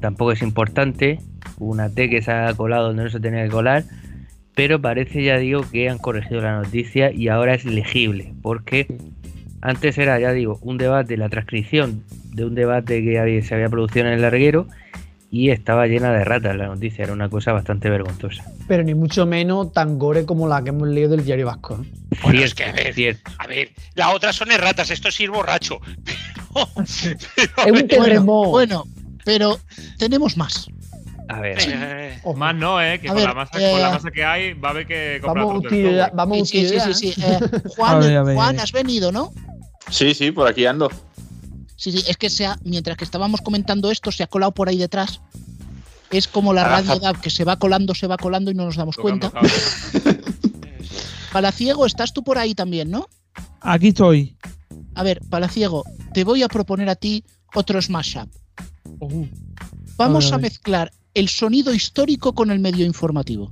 [0.02, 1.20] tampoco es importante.
[1.60, 3.84] Una T que se ha colado donde no se tenía que colar.
[4.54, 8.88] Pero parece ya digo que han corregido la noticia y ahora es legible porque
[9.62, 12.04] antes era ya digo un debate la transcripción
[12.34, 14.68] de un debate que había- se había producido en el larguero
[15.30, 19.26] y estaba llena de ratas la noticia era una cosa bastante vergonzosa Pero ni mucho
[19.26, 21.76] menos tan gore como la que hemos leído del diario vasco.
[21.82, 21.88] ¿eh?
[22.24, 23.32] Bueno, Cierto, es que, a ver, cierto.
[23.38, 25.80] A ver, la otra son erratas, esto es ir borracho.
[26.54, 26.68] Pero,
[27.56, 28.50] pero, Es un terremoto.
[28.50, 28.84] Bueno,
[29.26, 29.60] pero
[30.00, 30.68] tenemos más.
[31.28, 32.36] a ver eh, Ojo.
[32.38, 33.00] Más no, ¿eh?
[33.00, 34.88] Que A con, ver, la masa, eh, con la masa que hay va a haber
[34.88, 35.78] que comprar Vamos otro.
[36.14, 37.22] Vamos Sí, sí, sí, sí, sí.
[37.22, 37.40] Eh,
[37.76, 38.36] Juan, A ver, a ver.
[38.36, 39.34] Juan, has venido, ¿no?
[39.90, 40.90] Sí, sí, por aquí ando.
[41.78, 44.68] Sí, sí, es que se ha- mientras que estábamos comentando esto, se ha colado por
[44.68, 45.22] ahí detrás.
[46.10, 48.76] Es como la radio DAB, que se va colando, se va colando y no nos
[48.76, 49.48] damos Tocando cuenta.
[51.32, 53.08] Palaciego, estás tú por ahí también, ¿no?
[53.62, 54.36] Aquí estoy.
[54.96, 57.24] A ver, Palaciego, te voy a proponer a ti
[57.54, 58.30] otro smash up.
[59.00, 59.26] Uh,
[59.98, 63.50] Vamos A ver, a mezclar el sonido histórico con el medio informativo.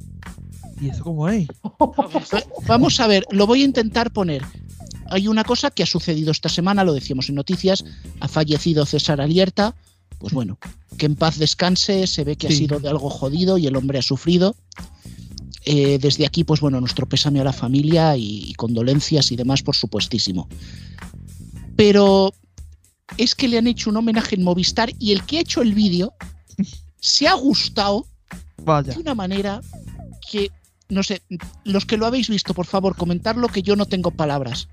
[0.80, 1.48] ¿Y eso cómo es?
[1.54, 4.44] Va- Vamos a ver, lo voy a intentar poner.
[5.10, 7.86] Hay una cosa que ha sucedido esta semana, lo decíamos en noticias,
[8.20, 9.76] ha fallecido César Alierta.
[10.18, 10.58] Pues bueno,
[10.98, 14.00] que en paz descanse, se ve que ha sido de algo jodido y el hombre
[14.00, 14.56] ha sufrido.
[15.66, 19.62] Eh, desde aquí, pues bueno, nuestro pésame a la familia y, y condolencias y demás,
[19.62, 20.48] por supuestísimo.
[21.76, 22.34] Pero
[23.18, 25.74] es que le han hecho un homenaje en Movistar y el que ha hecho el
[25.74, 26.14] vídeo
[27.00, 28.08] se ha gustado
[28.64, 28.94] Vaya.
[28.94, 29.62] de una manera
[30.30, 30.52] que,
[30.90, 31.22] no sé,
[31.64, 34.68] los que lo habéis visto, por favor, comentarlo que yo no tengo palabras.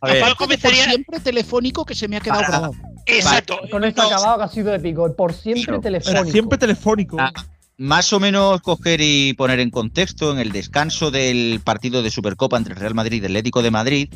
[0.00, 2.74] A ver, Aparte- Por comenzaría- siempre telefónico que se me ha quedado Para- grabado.
[3.06, 3.58] Exacto.
[3.70, 5.14] Con esto No, acabado que ha sido épico.
[5.16, 6.30] Por siempre Pero- telefónico.
[6.30, 7.16] Siempre telefónico.
[7.20, 7.32] Ah,
[7.76, 12.56] más o menos coger y poner en contexto en el descanso del partido de Supercopa
[12.56, 14.08] entre el Real Madrid y el Atlético de Madrid.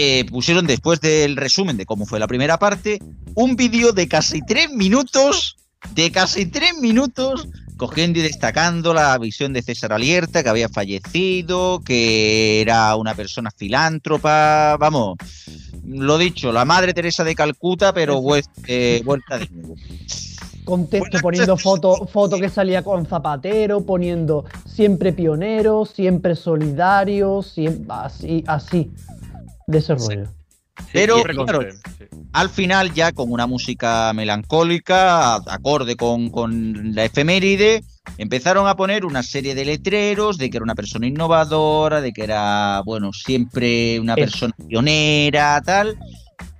[0.00, 3.00] eh, pusieron después del resumen de cómo fue la primera parte
[3.34, 5.56] un vídeo de casi tres minutos,
[5.92, 7.48] de casi tres minutos,
[7.78, 13.50] cogiendo y destacando la visión de César Alierta, que había fallecido, que era una persona
[13.56, 15.16] filántropa, vamos,
[15.86, 18.20] lo dicho, la madre Teresa de Calcuta, pero
[18.66, 19.76] eh, vuelta de nuevo.
[20.64, 28.44] Contexto, poniendo foto, foto que salía con Zapatero, poniendo siempre pionero, siempre solidario, siempre así,
[28.46, 28.90] así.
[29.66, 30.37] De ese rollo.
[30.92, 31.60] Pero, y- claro,
[32.32, 37.82] al final ya con una música melancólica, a- acorde con, con la efeméride,
[38.16, 42.24] empezaron a poner una serie de letreros de que era una persona innovadora, de que
[42.24, 45.98] era, bueno, siempre una persona pionera, tal,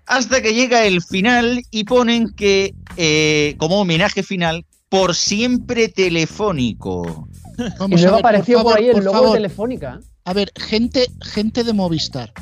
[0.07, 7.29] hasta que llega el final y ponen que, eh, como homenaje final, por siempre telefónico.
[7.59, 9.29] Y Vamos a luego ver, apareció por, ahí el logo favor.
[9.31, 10.01] de Telefónica.
[10.25, 12.33] A ver, gente, gente de Movistar,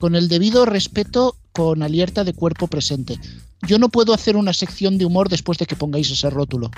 [0.00, 3.16] con el debido respeto, con alerta de cuerpo presente.
[3.68, 6.70] Yo no puedo hacer una sección de humor después de que pongáis ese rótulo.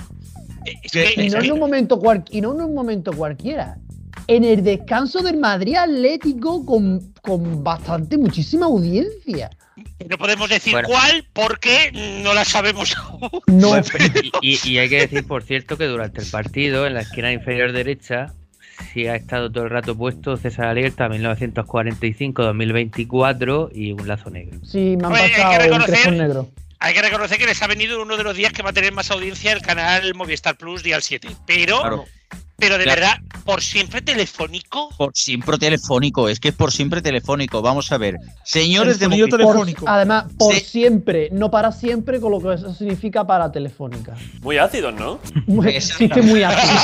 [0.82, 3.78] Es que- Y es no en un momento cual- y no en un momento cualquiera.
[4.26, 9.50] En el descanso del Madrid Atlético con, con bastante, muchísima audiencia.
[10.08, 10.88] no podemos decir Bueno.
[10.88, 11.92] cuál porque
[12.24, 13.20] no la sabemos aún.
[13.46, 13.84] No Bueno,
[14.42, 18.34] y hay que decir, por cierto, que durante el partido, en la esquina inferior derecha,
[18.92, 24.58] sí ha estado todo el rato puesto César Alierta 1945-2024 y un lazo negro.
[24.64, 26.48] Sí, me han Oye, hay que pasado un reconocer- negro.
[26.84, 28.92] Hay que reconocer que les ha venido uno de los días que va a tener
[28.92, 31.28] más audiencia el canal Movistar Plus Dial 7.
[31.46, 32.04] Pero, Claro.
[32.58, 33.00] Pero de Claro.
[33.00, 34.88] verdad, por siempre telefónico.
[34.96, 37.60] Por siempre telefónico, es que es por siempre telefónico.
[37.60, 38.14] Vamos a ver.
[38.44, 39.84] Señores de Por- telefónico.
[39.88, 40.60] además, por Sí.
[40.60, 44.14] siempre, no para siempre, con lo que eso significa para telefónica.
[44.42, 45.18] Muy ácidos, ¿no?
[45.46, 45.76] Muy,
[46.22, 46.80] muy ácido.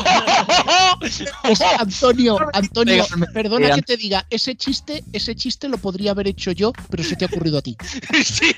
[1.78, 6.72] Antonio, Antonio, perdona que te diga, ese chiste, ese chiste lo podría haber hecho yo,
[6.90, 7.76] pero se te ha ocurrido a ti.
[8.24, 8.54] sí.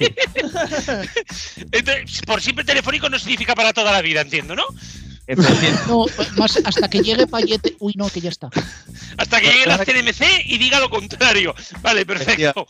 [1.73, 4.65] Entonces, por siempre telefónico no significa para toda la vida, entiendo, ¿no?
[5.27, 5.81] Efectivamente.
[5.89, 6.07] No,
[6.37, 7.77] más hasta que llegue Payete.
[7.81, 8.49] Uy, no, que ya está.
[9.19, 11.55] Hasta que llegue la CNMC y diga lo contrario.
[11.83, 12.67] Vale, perfecto.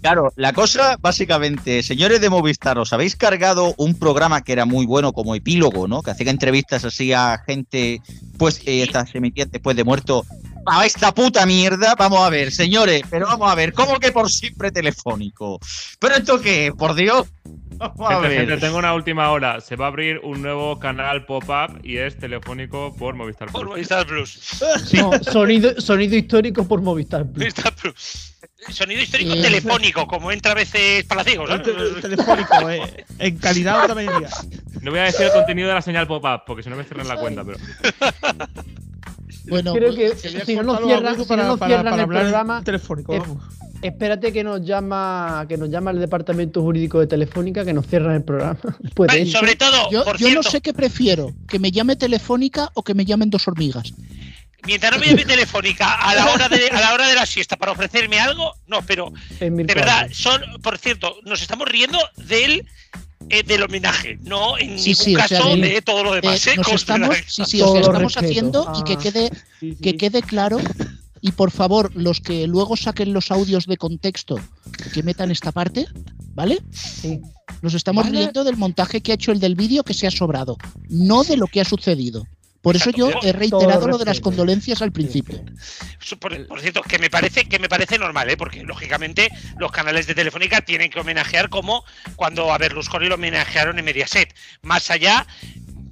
[0.00, 4.86] Claro, la cosa básicamente, señores de Movistar, os habéis cargado un programa que era muy
[4.86, 6.02] bueno como epílogo, ¿no?
[6.02, 8.00] Que hacía entrevistas así a gente,
[8.38, 10.24] pues, que esta- se emitían después de muerto.
[10.70, 14.30] A esta puta mierda, vamos a ver, señores, pero vamos a ver, ¿cómo que por
[14.30, 15.58] siempre telefónico?
[15.98, 16.72] ¿Pero esto qué?
[16.76, 17.26] Por Dios.
[17.78, 18.38] Vamos a Gente, ver.
[18.40, 19.60] gente, tengo una última hora.
[19.60, 23.50] Se va a abrir un nuevo canal pop-up y es telefónico por Movistar.
[23.50, 23.70] Por Plus.
[23.70, 24.40] Movistar Plus.
[24.94, 27.38] No, sonido, sonido histórico por Movistar Plus.
[27.38, 28.34] Movistar Plus.
[28.70, 31.48] Sonido histórico Eh, telefónico, como entra a veces Palaciegos.
[31.48, 31.62] ¿no?
[31.62, 34.28] Te- Telefónico, eh, en calidad otra media.
[34.82, 37.08] No voy a decir el contenido de la señal pop-up porque si no me cierran
[37.08, 37.58] la cuenta, pero.
[39.48, 42.08] Bueno, Creo que Quería si no nos cierran, si no nos para- cierran para el
[42.08, 43.42] programa, telefónico, vamos.
[43.82, 48.14] espérate que nos llama que nos llama el departamento jurídico de Telefónica que nos cierran
[48.14, 48.58] el programa.
[48.94, 52.70] Pues Vale, sobre todo, yo, por yo no sé qué prefiero, que me llame Telefónica
[52.74, 53.92] o que me llamen dos hormigas.
[54.66, 57.56] mientras no me llame telefónica a la hora de a la hora de la siesta
[57.56, 62.66] para ofrecerme algo, no, pero de verdad, son, por cierto, nos estamos riendo del
[63.30, 66.16] eh, del homenaje, no en Sí, ningún sí, o sea, caso de- de todo lo
[66.16, 66.46] Eh, demás.
[66.46, 66.56] ¿eh?
[66.56, 68.26] nos estamos, sí, sí, o sea, estamos respeto.
[68.26, 68.98] haciendo y que Ah.
[68.98, 69.76] quede, Sí, sí.
[69.82, 70.58] que quede claro.
[71.20, 74.36] Y por favor, los que luego saquen los audios de contexto,
[74.94, 75.86] que metan esta parte,
[76.32, 76.60] ¿vale?
[76.70, 77.20] Sí.
[77.60, 78.18] Nos estamos Vale.
[78.18, 80.56] riendo del montaje que ha hecho el del vídeo que se ha sobrado,
[80.88, 82.24] no de lo que ha sucedido.
[82.60, 85.42] Por eso yo he reiterado lo de las condolencias al principio.
[86.18, 88.36] Por, por cierto, que me parece que me parece normal, ¿eh?
[88.36, 91.84] porque lógicamente los canales de Telefónica tienen que homenajear como
[92.16, 94.34] cuando a Berlusconi lo homenajearon en Mediaset.
[94.62, 95.24] Más allá,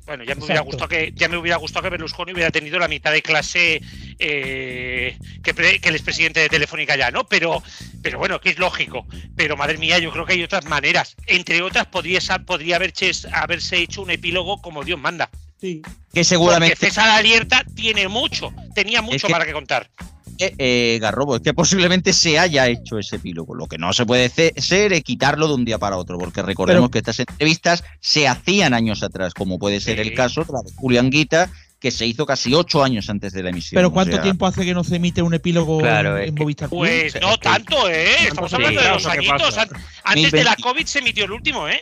[0.07, 0.65] bueno, ya me hubiera Exacto.
[0.65, 3.81] gustado que ya me hubiera gustado que Berlusconi hubiera tenido la mitad de clase
[4.19, 7.27] eh, que, pre- que el expresidente de Telefónica ya, ¿no?
[7.29, 7.63] Pero,
[8.03, 9.07] pero bueno, que es lógico.
[9.37, 11.17] Pero madre mía, yo creo que hay otras maneras.
[11.27, 15.31] Entre otras, podría, podría haberse, haberse hecho un epílogo como Dios manda.
[15.61, 15.83] Sí.
[16.13, 19.91] Que seguramente, Porque César Alierta tiene mucho, tenía mucho que- para que contar.
[20.39, 23.55] eh, Garrobo, es que posiblemente se haya hecho ese epílogo.
[23.55, 26.43] Lo que no se puede ce- ser es quitarlo de un día para otro, porque
[26.43, 30.03] recordemos Pero- que estas entrevistas se hacían años atrás, como puede ser Sí.
[30.03, 31.51] el caso de la de Julián Guita,
[31.81, 33.79] que se hizo casi ocho años antes de la emisión.
[33.79, 36.35] Pero o ¿cuánto sea, tiempo hace que no se emite un epílogo Claro, en, en
[36.35, 36.81] Movistar Plus?
[36.81, 38.27] Pues no es que- tanto, ¿eh?
[38.29, 39.57] Estamos Sí, hablando de ¿qué añitos.
[39.59, 40.63] Antes de la 2020.
[40.63, 41.81] COVID se emitió el último, ¿eh?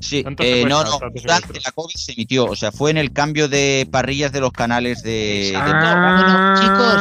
[0.00, 3.48] Sí, eh, no, no, durante la COVID se emitió, o sea, fue en el cambio
[3.48, 5.10] de parrillas de los canales de...
[5.10, 5.86] de- Exacto.
[6.14, 6.96] Bueno, chicos,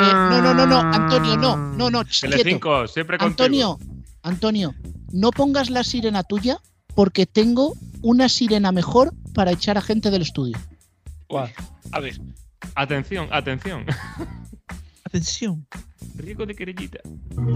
[0.00, 2.02] eh, no, no, no, no, Antonio, no, no, no.
[2.04, 3.44] Telecinco, siempre contigo.
[3.44, 3.78] Antonio,
[4.22, 4.74] Antonio,
[5.12, 6.58] no pongas la sirena tuya
[6.94, 10.56] porque tengo una sirena mejor para echar a gente del estudio.
[11.26, 11.52] ¿Cuál?
[11.92, 12.18] A ver.
[12.74, 13.84] Atención, atención.
[15.08, 15.66] Atención.
[16.16, 16.98] Rico de querellita.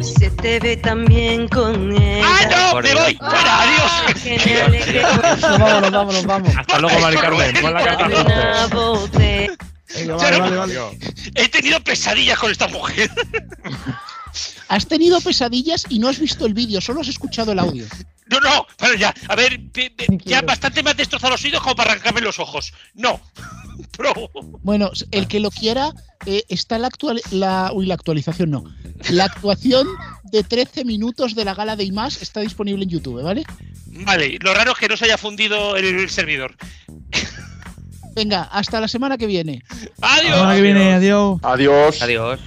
[0.00, 2.24] Se te ve también con ella.
[2.26, 2.80] ¡Ah, no!
[2.80, 3.14] ¡Me voy!
[3.16, 3.62] ¡Fuera!
[3.62, 3.92] ¡Adiós!
[4.64, 6.56] Alegre No, vámonos, vámonos, vamos.
[6.56, 7.54] Hasta luego, Mari Carmen.
[7.60, 9.56] Pon la botella.
[9.94, 10.72] Venga, vale, vale, vale.
[10.72, 10.96] Adiós.
[11.34, 13.10] He tenido pesadillas con esta mujer.
[14.68, 17.84] Has tenido pesadillas y no has visto el vídeo, solo has escuchado el audio.
[18.28, 19.60] No, no, pero ya, a ver,
[20.24, 22.72] ya bastante me han destrozado los oídos como para arrancarme los ojos.
[22.94, 23.20] No.
[23.96, 24.30] Pro.
[24.62, 25.92] Bueno, el que lo quiera,
[26.26, 28.64] eh, está la, actual, la, uy, la actualización, no.
[29.10, 29.86] La actuación
[30.24, 33.44] de 13 minutos de la gala de IMAS está disponible en YouTube, ¿vale?
[33.86, 36.56] Vale, lo raro es que no se haya fundido el, el servidor.
[38.14, 39.62] Venga, hasta la semana que viene.
[40.00, 40.30] Adiós.
[40.30, 41.40] La semana que viene, adiós.
[41.42, 42.02] Adiós.
[42.02, 42.40] Adiós.